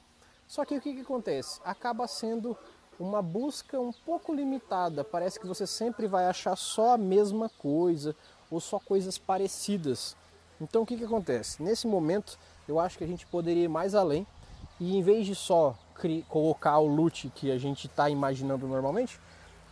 Só 0.47 0.65
que 0.65 0.77
o 0.77 0.81
que, 0.81 0.95
que 0.95 1.01
acontece? 1.01 1.61
Acaba 1.65 2.07
sendo 2.07 2.57
uma 3.01 3.21
busca 3.21 3.81
um 3.81 3.93
pouco 3.93 4.33
limitada. 4.33 5.03
Parece 5.03 5.41
que 5.41 5.47
você 5.47 5.67
sempre 5.67 6.07
vai 6.07 6.27
achar 6.27 6.57
só 6.57 6.95
a 6.95 6.99
mesma 6.99 7.49
coisa 7.49 8.15
ou 8.51 8.61
só 8.61 8.79
coisas 8.79 9.19
parecidas. 9.19 10.17
Então 10.63 10.83
o 10.83 10.87
que, 10.87 10.97
que 10.97 11.05
acontece? 11.05 11.63
Nesse 11.63 11.87
momento 11.87 12.39
eu 12.69 12.79
acho 12.79 12.97
que 12.97 13.05
a 13.05 13.07
gente 13.07 13.27
poderia 13.27 13.65
ir 13.65 13.69
mais 13.69 13.95
além 13.95 14.27
e 14.79 14.97
em 14.97 15.03
vez 15.03 15.27
de 15.27 15.35
só 15.35 15.77
colocar 16.29 16.79
o 16.79 16.87
loot 16.87 17.31
que 17.35 17.51
a 17.51 17.59
gente 17.59 17.87
está 17.87 18.09
imaginando 18.09 18.67
normalmente, 18.67 19.21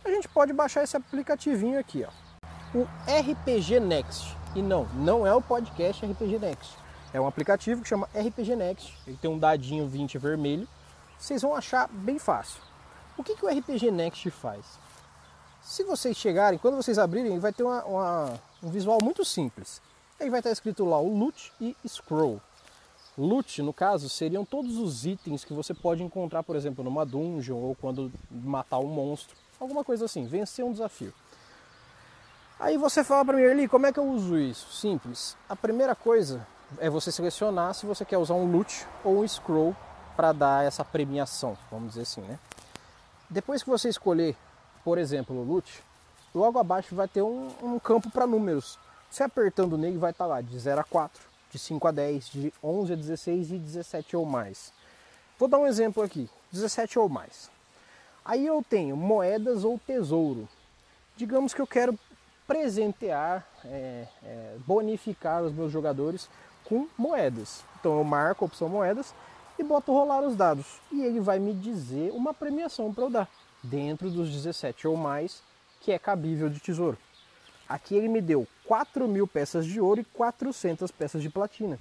a 0.03 0.09
gente 0.09 0.27
pode 0.27 0.53
baixar 0.53 0.83
esse 0.83 0.95
aplicativinho 0.95 1.79
aqui, 1.79 2.05
ó, 2.05 2.77
o 2.77 2.87
RPG 3.05 3.79
Next. 3.79 4.37
E 4.55 4.61
não, 4.61 4.85
não 4.95 5.25
é 5.25 5.33
o 5.33 5.41
podcast 5.41 6.05
RPG 6.05 6.39
Next. 6.39 6.77
É 7.13 7.19
um 7.19 7.27
aplicativo 7.27 7.81
que 7.81 7.89
chama 7.89 8.09
RPG 8.13 8.55
Next. 8.55 8.97
Ele 9.07 9.17
tem 9.17 9.29
um 9.29 9.37
dadinho 9.37 9.87
20 9.87 10.17
vermelho. 10.17 10.67
Vocês 11.17 11.41
vão 11.41 11.55
achar 11.55 11.87
bem 11.89 12.17
fácil. 12.17 12.61
O 13.17 13.23
que, 13.23 13.35
que 13.35 13.45
o 13.45 13.49
RPG 13.49 13.91
Next 13.91 14.29
faz? 14.31 14.65
Se 15.61 15.83
vocês 15.83 16.17
chegarem, 16.17 16.57
quando 16.57 16.75
vocês 16.75 16.97
abrirem, 16.97 17.37
vai 17.39 17.53
ter 17.53 17.63
uma, 17.63 17.83
uma, 17.83 18.39
um 18.63 18.69
visual 18.69 18.97
muito 19.01 19.23
simples. 19.23 19.81
Aí 20.21 20.29
vai 20.29 20.39
estar 20.39 20.51
escrito 20.51 20.85
lá 20.85 20.99
o 20.99 21.17
Loot 21.17 21.51
e 21.59 21.75
Scroll. 21.87 22.39
Loot, 23.17 23.59
no 23.63 23.73
caso, 23.73 24.07
seriam 24.07 24.45
todos 24.45 24.77
os 24.77 25.03
itens 25.03 25.43
que 25.43 25.51
você 25.51 25.73
pode 25.73 26.03
encontrar, 26.03 26.43
por 26.43 26.55
exemplo, 26.55 26.83
numa 26.83 27.03
dungeon 27.03 27.57
ou 27.57 27.73
quando 27.73 28.11
matar 28.29 28.77
um 28.77 28.85
monstro. 28.85 29.35
Alguma 29.59 29.83
coisa 29.83 30.05
assim, 30.05 30.23
vencer 30.27 30.63
um 30.63 30.71
desafio. 30.71 31.11
Aí 32.59 32.77
você 32.77 33.03
fala 33.03 33.25
para 33.25 33.35
mim, 33.35 33.41
Erli, 33.41 33.67
como 33.67 33.87
é 33.87 33.91
que 33.91 33.97
eu 33.97 34.07
uso 34.07 34.37
isso? 34.37 34.71
Simples. 34.71 35.35
A 35.49 35.55
primeira 35.55 35.95
coisa 35.95 36.45
é 36.77 36.87
você 36.87 37.11
selecionar 37.11 37.73
se 37.73 37.87
você 37.87 38.05
quer 38.05 38.19
usar 38.19 38.35
um 38.35 38.45
loot 38.45 38.85
ou 39.03 39.23
um 39.23 39.27
scroll 39.27 39.75
para 40.15 40.31
dar 40.31 40.63
essa 40.63 40.85
premiação, 40.85 41.57
vamos 41.71 41.89
dizer 41.89 42.03
assim, 42.03 42.21
né? 42.21 42.37
Depois 43.27 43.63
que 43.63 43.69
você 43.71 43.89
escolher, 43.89 44.37
por 44.83 44.99
exemplo, 44.99 45.35
o 45.35 45.43
loot, 45.43 45.83
logo 46.35 46.59
abaixo 46.59 46.93
vai 46.93 47.07
ter 47.07 47.23
um, 47.23 47.49
um 47.63 47.79
campo 47.79 48.11
para 48.11 48.27
números. 48.27 48.77
Você 49.11 49.23
apertando 49.23 49.77
nele 49.77 49.97
vai 49.97 50.11
estar 50.11 50.23
tá 50.23 50.29
lá 50.29 50.39
de 50.39 50.57
0 50.57 50.79
a 50.79 50.85
4, 50.85 51.21
de 51.51 51.59
5 51.59 51.85
a 51.85 51.91
10, 51.91 52.29
de 52.29 52.53
11 52.63 52.93
a 52.93 52.95
16 52.95 53.51
e 53.51 53.57
17 53.57 54.15
ou 54.15 54.25
mais. 54.25 54.71
Vou 55.37 55.49
dar 55.49 55.57
um 55.57 55.67
exemplo 55.67 56.01
aqui, 56.01 56.29
17 56.49 56.97
ou 56.97 57.09
mais. 57.09 57.51
Aí 58.23 58.45
eu 58.45 58.63
tenho 58.67 58.95
moedas 58.95 59.65
ou 59.65 59.77
tesouro. 59.77 60.47
Digamos 61.17 61.53
que 61.53 61.61
eu 61.61 61.67
quero 61.67 61.99
presentear, 62.47 63.45
é, 63.65 64.07
é, 64.23 64.55
bonificar 64.65 65.43
os 65.43 65.51
meus 65.51 65.73
jogadores 65.73 66.29
com 66.63 66.87
moedas. 66.97 67.65
Então 67.81 67.97
eu 67.97 68.05
marco 68.05 68.45
a 68.45 68.47
opção 68.47 68.69
moedas 68.69 69.13
e 69.59 69.63
boto 69.63 69.91
rolar 69.91 70.21
os 70.21 70.37
dados. 70.37 70.79
E 70.89 71.01
ele 71.03 71.19
vai 71.19 71.37
me 71.37 71.53
dizer 71.53 72.13
uma 72.13 72.33
premiação 72.33 72.93
para 72.93 73.03
eu 73.03 73.09
dar, 73.09 73.29
dentro 73.61 74.09
dos 74.09 74.31
17 74.31 74.87
ou 74.87 74.95
mais, 74.95 75.43
que 75.81 75.91
é 75.91 75.99
cabível 75.99 76.47
de 76.49 76.61
tesouro. 76.61 76.97
Aqui 77.73 77.95
ele 77.95 78.07
me 78.07 78.21
deu 78.21 78.47
4 78.65 79.07
mil 79.07 79.27
peças 79.27 79.65
de 79.65 79.79
ouro 79.79 80.01
e 80.01 80.03
400 80.03 80.91
peças 80.91 81.21
de 81.21 81.29
platina. 81.29 81.79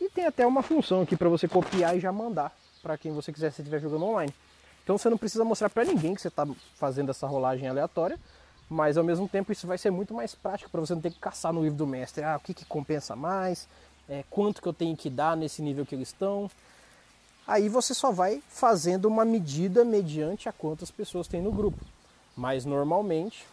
E 0.00 0.08
tem 0.08 0.26
até 0.26 0.46
uma 0.46 0.62
função 0.62 1.02
aqui 1.02 1.16
para 1.16 1.28
você 1.28 1.48
copiar 1.48 1.96
e 1.96 2.00
já 2.00 2.12
mandar 2.12 2.56
para 2.82 2.96
quem 2.96 3.12
você 3.12 3.32
quiser 3.32 3.50
se 3.50 3.62
estiver 3.62 3.80
jogando 3.80 4.04
online. 4.04 4.32
Então 4.84 4.96
você 4.96 5.10
não 5.10 5.18
precisa 5.18 5.44
mostrar 5.44 5.68
para 5.68 5.84
ninguém 5.84 6.14
que 6.14 6.20
você 6.20 6.28
está 6.28 6.46
fazendo 6.76 7.10
essa 7.10 7.26
rolagem 7.26 7.68
aleatória 7.68 8.18
mas 8.68 8.96
ao 8.96 9.04
mesmo 9.04 9.28
tempo 9.28 9.52
isso 9.52 9.66
vai 9.66 9.78
ser 9.78 9.90
muito 9.90 10.12
mais 10.12 10.34
prático 10.34 10.70
para 10.70 10.80
você 10.80 10.94
não 10.94 11.00
ter 11.00 11.10
que 11.10 11.18
caçar 11.18 11.52
no 11.52 11.62
livro 11.62 11.78
do 11.78 11.86
mestre, 11.86 12.24
ah, 12.24 12.36
o 12.36 12.40
que, 12.40 12.52
que 12.52 12.64
compensa 12.64 13.14
mais, 13.14 13.68
é, 14.08 14.24
quanto 14.28 14.60
que 14.60 14.68
eu 14.68 14.72
tenho 14.72 14.96
que 14.96 15.08
dar 15.08 15.36
nesse 15.36 15.62
nível 15.62 15.86
que 15.86 15.94
eles 15.94 16.08
estão. 16.08 16.50
Aí 17.46 17.68
você 17.68 17.94
só 17.94 18.10
vai 18.10 18.42
fazendo 18.48 19.06
uma 19.06 19.24
medida 19.24 19.84
mediante 19.84 20.48
a 20.48 20.52
quantas 20.52 20.90
pessoas 20.90 21.28
tem 21.28 21.40
no 21.40 21.52
grupo. 21.52 21.78
Mas 22.36 22.64
normalmente 22.64 23.46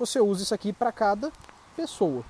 você 0.00 0.18
usa 0.18 0.42
isso 0.42 0.54
aqui 0.54 0.72
para 0.72 0.90
cada 0.90 1.30
pessoa. 1.76 2.24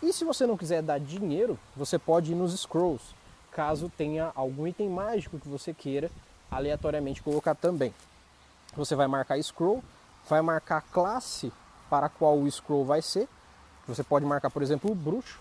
E 0.00 0.12
se 0.12 0.24
você 0.24 0.46
não 0.46 0.56
quiser 0.56 0.82
dar 0.82 1.00
dinheiro, 1.00 1.58
você 1.76 1.98
pode 1.98 2.30
ir 2.30 2.36
nos 2.36 2.58
scrolls, 2.58 3.12
caso 3.50 3.90
tenha 3.98 4.30
algum 4.36 4.68
item 4.68 4.88
mágico 4.88 5.40
que 5.40 5.48
você 5.48 5.74
queira 5.74 6.08
aleatoriamente 6.48 7.20
colocar 7.20 7.56
também. 7.56 7.92
Você 8.76 8.94
vai 8.94 9.08
marcar 9.08 9.42
scroll, 9.42 9.82
vai 10.28 10.40
marcar 10.40 10.76
a 10.76 10.80
classe 10.80 11.52
para 11.90 12.08
qual 12.08 12.38
o 12.38 12.48
scroll 12.48 12.84
vai 12.84 13.02
ser. 13.02 13.28
Você 13.88 14.04
pode 14.04 14.24
marcar, 14.24 14.48
por 14.48 14.62
exemplo, 14.62 14.92
o 14.92 14.94
bruxo. 14.94 15.40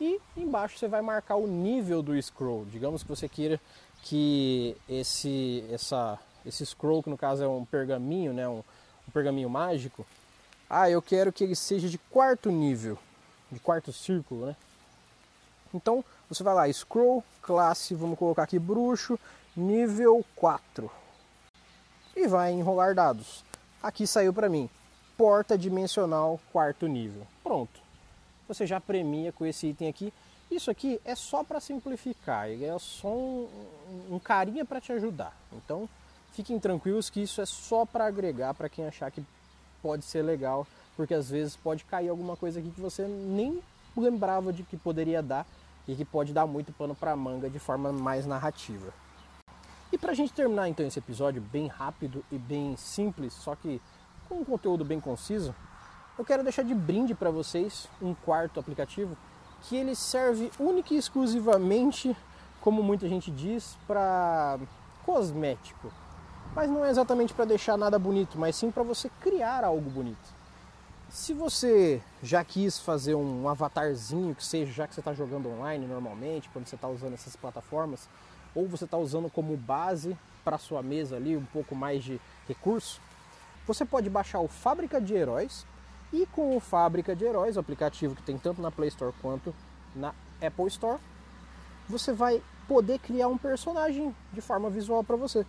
E 0.00 0.20
embaixo 0.36 0.78
você 0.78 0.88
vai 0.88 1.00
marcar 1.00 1.36
o 1.36 1.46
nível 1.46 2.02
do 2.02 2.20
scroll. 2.20 2.66
Digamos 2.66 3.04
que 3.04 3.08
você 3.08 3.28
queira 3.28 3.60
que 4.02 4.76
esse, 4.88 5.64
essa, 5.70 6.18
esse 6.44 6.66
scroll, 6.66 7.04
que 7.04 7.08
no 7.08 7.16
caso 7.16 7.44
é 7.44 7.48
um 7.48 7.64
pergaminho, 7.64 8.32
né, 8.32 8.48
um, 8.48 8.64
um 9.08 9.10
pergaminho 9.10 9.48
mágico, 9.48 10.06
ah, 10.68 10.90
eu 10.90 11.00
quero 11.00 11.32
que 11.32 11.44
ele 11.44 11.54
seja 11.54 11.88
de 11.88 11.98
quarto 11.98 12.50
nível, 12.50 12.98
de 13.50 13.60
quarto 13.60 13.92
círculo, 13.92 14.46
né? 14.46 14.56
Então 15.72 16.04
você 16.28 16.42
vai 16.42 16.54
lá, 16.54 16.72
scroll, 16.72 17.22
classe, 17.40 17.94
vamos 17.94 18.18
colocar 18.18 18.42
aqui 18.42 18.58
bruxo, 18.58 19.18
nível 19.56 20.24
4. 20.34 20.90
E 22.16 22.26
vai 22.26 22.52
enrolar 22.52 22.94
dados. 22.94 23.44
Aqui 23.82 24.06
saiu 24.06 24.32
para 24.32 24.48
mim, 24.48 24.68
porta 25.16 25.56
dimensional 25.56 26.40
quarto 26.52 26.86
nível. 26.86 27.26
Pronto. 27.42 27.80
Você 28.48 28.66
já 28.66 28.80
premia 28.80 29.32
com 29.32 29.46
esse 29.46 29.68
item 29.68 29.88
aqui. 29.88 30.12
Isso 30.50 30.70
aqui 30.70 31.00
é 31.04 31.14
só 31.14 31.42
para 31.42 31.60
simplificar, 31.60 32.48
é 32.48 32.76
só 32.78 33.08
um, 33.08 33.48
um 34.10 34.18
carinha 34.18 34.64
para 34.64 34.80
te 34.80 34.92
ajudar. 34.92 35.36
Então, 35.52 35.88
fiquem 36.36 36.60
tranquilos 36.60 37.08
que 37.08 37.22
isso 37.22 37.40
é 37.40 37.46
só 37.46 37.86
para 37.86 38.04
agregar 38.04 38.52
para 38.52 38.68
quem 38.68 38.86
achar 38.86 39.10
que 39.10 39.24
pode 39.82 40.04
ser 40.04 40.22
legal, 40.22 40.66
porque 40.94 41.14
às 41.14 41.30
vezes 41.30 41.56
pode 41.56 41.82
cair 41.84 42.10
alguma 42.10 42.36
coisa 42.36 42.60
aqui 42.60 42.70
que 42.70 42.80
você 42.80 43.08
nem 43.08 43.62
lembrava 43.96 44.52
de 44.52 44.62
que 44.62 44.76
poderia 44.76 45.22
dar 45.22 45.46
e 45.88 45.94
que 45.94 46.04
pode 46.04 46.34
dar 46.34 46.46
muito 46.46 46.72
pano 46.74 46.94
para 46.94 47.16
manga 47.16 47.48
de 47.48 47.58
forma 47.58 47.90
mais 47.90 48.26
narrativa. 48.26 48.92
E 49.90 49.96
para 49.96 50.12
a 50.12 50.14
gente 50.14 50.32
terminar 50.34 50.68
então 50.68 50.86
esse 50.86 50.98
episódio 50.98 51.40
bem 51.40 51.68
rápido 51.68 52.22
e 52.30 52.36
bem 52.36 52.76
simples, 52.76 53.32
só 53.32 53.54
que 53.54 53.80
com 54.28 54.40
um 54.40 54.44
conteúdo 54.44 54.84
bem 54.84 55.00
conciso, 55.00 55.54
eu 56.18 56.24
quero 56.24 56.42
deixar 56.42 56.64
de 56.64 56.74
brinde 56.74 57.14
para 57.14 57.30
vocês 57.30 57.88
um 58.02 58.12
quarto 58.12 58.60
aplicativo 58.60 59.16
que 59.62 59.74
ele 59.74 59.94
serve 59.94 60.50
única 60.58 60.92
e 60.92 60.98
exclusivamente, 60.98 62.14
como 62.60 62.82
muita 62.82 63.08
gente 63.08 63.30
diz, 63.30 63.78
para 63.86 64.58
cosmético. 65.06 65.90
Mas 66.56 66.70
não 66.70 66.82
é 66.82 66.88
exatamente 66.88 67.34
para 67.34 67.44
deixar 67.44 67.76
nada 67.76 67.98
bonito, 67.98 68.38
mas 68.38 68.56
sim 68.56 68.70
para 68.70 68.82
você 68.82 69.10
criar 69.20 69.62
algo 69.62 69.90
bonito. 69.90 70.34
Se 71.10 71.34
você 71.34 72.00
já 72.22 72.42
quis 72.42 72.78
fazer 72.78 73.14
um 73.14 73.46
avatarzinho 73.46 74.34
que 74.34 74.42
seja, 74.42 74.72
já 74.72 74.88
que 74.88 74.94
você 74.94 75.02
está 75.02 75.12
jogando 75.12 75.50
online 75.50 75.86
normalmente, 75.86 76.48
quando 76.48 76.66
você 76.66 76.74
está 76.74 76.88
usando 76.88 77.12
essas 77.12 77.36
plataformas, 77.36 78.08
ou 78.54 78.66
você 78.66 78.86
está 78.86 78.96
usando 78.96 79.28
como 79.28 79.54
base 79.54 80.16
para 80.42 80.56
sua 80.56 80.82
mesa 80.82 81.16
ali 81.16 81.36
um 81.36 81.44
pouco 81.44 81.74
mais 81.74 82.02
de 82.02 82.18
recurso, 82.48 83.02
você 83.66 83.84
pode 83.84 84.08
baixar 84.08 84.40
o 84.40 84.48
Fábrica 84.48 84.98
de 84.98 85.12
Heróis 85.12 85.66
e 86.10 86.24
com 86.24 86.56
o 86.56 86.60
Fábrica 86.60 87.14
de 87.14 87.26
Heróis, 87.26 87.58
o 87.58 87.60
aplicativo 87.60 88.14
que 88.14 88.22
tem 88.22 88.38
tanto 88.38 88.62
na 88.62 88.72
Play 88.72 88.88
Store 88.88 89.12
quanto 89.20 89.54
na 89.94 90.14
Apple 90.40 90.68
Store, 90.68 90.98
você 91.86 92.14
vai 92.14 92.42
poder 92.66 92.98
criar 92.98 93.28
um 93.28 93.36
personagem 93.36 94.16
de 94.32 94.40
forma 94.40 94.70
visual 94.70 95.04
para 95.04 95.16
você. 95.16 95.44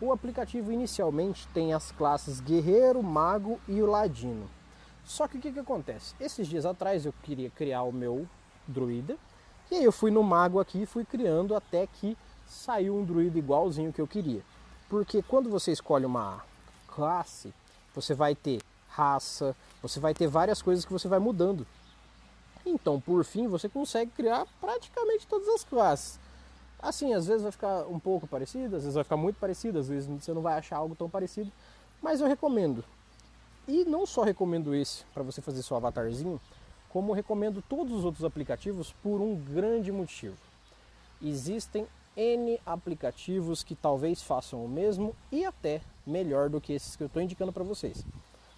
O 0.00 0.12
aplicativo 0.12 0.72
inicialmente 0.72 1.46
tem 1.48 1.74
as 1.74 1.92
classes 1.92 2.40
Guerreiro, 2.40 3.02
Mago 3.02 3.60
e 3.68 3.82
o 3.82 3.86
Ladino. 3.86 4.48
Só 5.04 5.28
que 5.28 5.36
o 5.36 5.40
que, 5.40 5.52
que 5.52 5.58
acontece? 5.58 6.14
Esses 6.18 6.48
dias 6.48 6.64
atrás 6.64 7.04
eu 7.04 7.12
queria 7.22 7.50
criar 7.50 7.82
o 7.82 7.92
meu 7.92 8.26
druida, 8.66 9.18
e 9.70 9.74
aí 9.74 9.84
eu 9.84 9.92
fui 9.92 10.10
no 10.10 10.22
Mago 10.22 10.58
aqui 10.58 10.82
e 10.82 10.86
fui 10.86 11.04
criando 11.04 11.54
até 11.54 11.86
que 11.86 12.16
saiu 12.46 12.96
um 12.96 13.04
druida 13.04 13.38
igualzinho 13.38 13.92
que 13.92 14.00
eu 14.00 14.06
queria. 14.06 14.40
Porque 14.88 15.22
quando 15.22 15.50
você 15.50 15.70
escolhe 15.70 16.06
uma 16.06 16.42
classe, 16.88 17.52
você 17.94 18.14
vai 18.14 18.34
ter 18.34 18.62
raça, 18.88 19.54
você 19.82 20.00
vai 20.00 20.14
ter 20.14 20.26
várias 20.26 20.62
coisas 20.62 20.84
que 20.84 20.92
você 20.92 21.08
vai 21.08 21.18
mudando. 21.18 21.66
Então, 22.64 22.98
por 22.98 23.22
fim, 23.24 23.46
você 23.48 23.68
consegue 23.68 24.10
criar 24.12 24.46
praticamente 24.60 25.26
todas 25.26 25.48
as 25.48 25.62
classes. 25.62 26.18
Assim, 26.82 27.12
às 27.12 27.26
vezes 27.26 27.42
vai 27.42 27.52
ficar 27.52 27.86
um 27.86 27.98
pouco 27.98 28.26
parecido, 28.26 28.76
às 28.76 28.82
vezes 28.82 28.94
vai 28.94 29.04
ficar 29.04 29.16
muito 29.16 29.36
parecido, 29.36 29.78
às 29.78 29.88
vezes 29.88 30.08
você 30.08 30.32
não 30.32 30.40
vai 30.40 30.58
achar 30.58 30.76
algo 30.76 30.94
tão 30.94 31.10
parecido, 31.10 31.52
mas 32.00 32.20
eu 32.20 32.26
recomendo. 32.26 32.82
E 33.68 33.84
não 33.84 34.06
só 34.06 34.22
recomendo 34.22 34.74
esse 34.74 35.04
para 35.12 35.22
você 35.22 35.42
fazer 35.42 35.62
seu 35.62 35.76
avatarzinho, 35.76 36.40
como 36.88 37.12
recomendo 37.12 37.62
todos 37.68 37.92
os 37.92 38.04
outros 38.04 38.24
aplicativos 38.24 38.92
por 39.02 39.20
um 39.20 39.36
grande 39.36 39.92
motivo. 39.92 40.36
Existem 41.22 41.86
N 42.16 42.58
aplicativos 42.64 43.62
que 43.62 43.74
talvez 43.74 44.22
façam 44.22 44.64
o 44.64 44.68
mesmo 44.68 45.14
e 45.30 45.44
até 45.44 45.82
melhor 46.06 46.48
do 46.48 46.60
que 46.60 46.72
esses 46.72 46.96
que 46.96 47.02
eu 47.02 47.06
estou 47.06 47.22
indicando 47.22 47.52
para 47.52 47.62
vocês. 47.62 48.04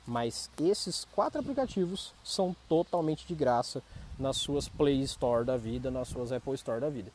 Mas 0.07 0.49
esses 0.61 1.05
quatro 1.15 1.41
aplicativos 1.41 2.15
são 2.25 2.57
totalmente 2.69 3.27
de 3.27 3.35
graça 3.35 3.83
nas 4.19 4.37
suas 4.37 4.69
Play 4.69 5.01
Store 5.03 5.45
da 5.45 5.57
vida, 5.57 5.91
nas 5.91 6.09
suas 6.09 6.33
Apple 6.33 6.55
Store 6.55 6.81
da 6.81 6.89
vida. 6.89 7.13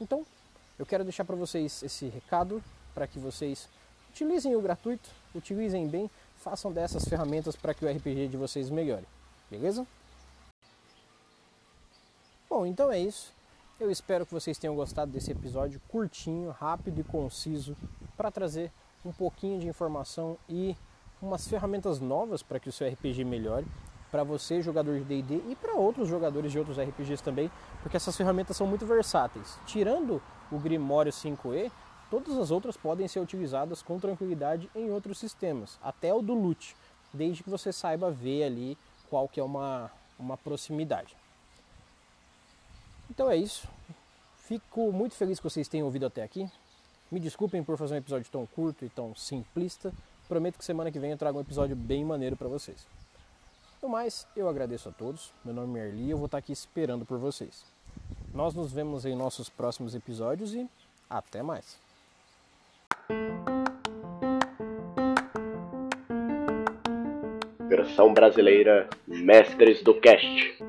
Então, 0.00 0.26
eu 0.78 0.86
quero 0.86 1.04
deixar 1.04 1.24
para 1.24 1.36
vocês 1.36 1.82
esse 1.82 2.06
recado 2.08 2.62
para 2.94 3.06
que 3.06 3.18
vocês 3.18 3.68
utilizem 4.10 4.56
o 4.56 4.60
gratuito, 4.60 5.10
utilizem 5.34 5.86
bem, 5.86 6.10
façam 6.36 6.72
dessas 6.72 7.04
ferramentas 7.04 7.56
para 7.56 7.74
que 7.74 7.84
o 7.84 7.88
RPG 7.90 8.28
de 8.28 8.36
vocês 8.36 8.70
melhore. 8.70 9.06
Beleza? 9.50 9.86
Bom, 12.48 12.64
então 12.64 12.90
é 12.90 12.98
isso. 12.98 13.34
Eu 13.78 13.90
espero 13.90 14.24
que 14.24 14.32
vocês 14.32 14.56
tenham 14.56 14.74
gostado 14.74 15.12
desse 15.12 15.30
episódio 15.30 15.80
curtinho, 15.88 16.50
rápido 16.50 17.00
e 17.00 17.04
conciso 17.04 17.76
para 18.16 18.30
trazer 18.30 18.72
um 19.04 19.12
pouquinho 19.12 19.60
de 19.60 19.68
informação 19.68 20.38
e 20.48 20.74
umas 21.20 21.46
ferramentas 21.46 22.00
novas 22.00 22.42
para 22.42 22.58
que 22.58 22.68
o 22.68 22.72
seu 22.72 22.88
RPG 22.88 23.24
melhore 23.24 23.66
para 24.10 24.24
você, 24.24 24.62
jogador 24.62 24.98
de 24.98 25.04
D&D, 25.04 25.42
e 25.48 25.56
para 25.56 25.74
outros 25.74 26.08
jogadores 26.08 26.52
de 26.52 26.58
outros 26.58 26.78
RPGs 26.78 27.22
também, 27.22 27.50
porque 27.82 27.96
essas 27.96 28.16
ferramentas 28.16 28.56
são 28.56 28.66
muito 28.66 28.86
versáteis. 28.86 29.58
Tirando 29.66 30.22
o 30.50 30.58
Grimório 30.58 31.12
5e, 31.12 31.70
todas 32.10 32.36
as 32.38 32.50
outras 32.50 32.76
podem 32.76 33.08
ser 33.08 33.20
utilizadas 33.20 33.82
com 33.82 33.98
tranquilidade 33.98 34.70
em 34.74 34.90
outros 34.90 35.18
sistemas, 35.18 35.78
até 35.82 36.14
o 36.14 36.22
do 36.22 36.34
Loot, 36.34 36.76
desde 37.12 37.42
que 37.42 37.50
você 37.50 37.72
saiba 37.72 38.10
ver 38.10 38.44
ali 38.44 38.78
qual 39.08 39.28
que 39.28 39.40
é 39.40 39.42
uma, 39.42 39.90
uma 40.18 40.36
proximidade. 40.36 41.16
Então 43.10 43.30
é 43.30 43.36
isso. 43.36 43.68
Fico 44.36 44.92
muito 44.92 45.14
feliz 45.14 45.38
que 45.38 45.44
vocês 45.44 45.68
tenham 45.68 45.86
ouvido 45.86 46.06
até 46.06 46.22
aqui. 46.22 46.48
Me 47.10 47.20
desculpem 47.20 47.62
por 47.62 47.76
fazer 47.76 47.94
um 47.94 47.98
episódio 47.98 48.30
tão 48.30 48.46
curto 48.46 48.84
e 48.84 48.88
tão 48.88 49.14
simplista. 49.14 49.92
Prometo 50.28 50.58
que 50.58 50.64
semana 50.64 50.90
que 50.90 50.98
vem 50.98 51.12
eu 51.12 51.18
trago 51.18 51.38
um 51.38 51.40
episódio 51.40 51.76
bem 51.76 52.04
maneiro 52.04 52.36
para 52.36 52.48
vocês. 52.48 52.95
No 53.82 53.88
mais, 53.88 54.26
eu 54.34 54.48
agradeço 54.48 54.88
a 54.88 54.92
todos. 54.92 55.32
Meu 55.44 55.54
nome 55.54 55.78
é 55.78 55.86
Erli 55.86 56.04
e 56.04 56.10
eu 56.10 56.16
vou 56.16 56.26
estar 56.26 56.38
aqui 56.38 56.52
esperando 56.52 57.04
por 57.04 57.18
vocês. 57.18 57.64
Nós 58.32 58.54
nos 58.54 58.72
vemos 58.72 59.04
em 59.04 59.14
nossos 59.14 59.48
próximos 59.48 59.94
episódios 59.94 60.54
e 60.54 60.68
até 61.08 61.42
mais. 61.42 61.78
Versão 67.68 68.12
brasileira 68.12 68.88
Mestres 69.06 69.82
do 69.82 69.94
Cast. 70.00 70.65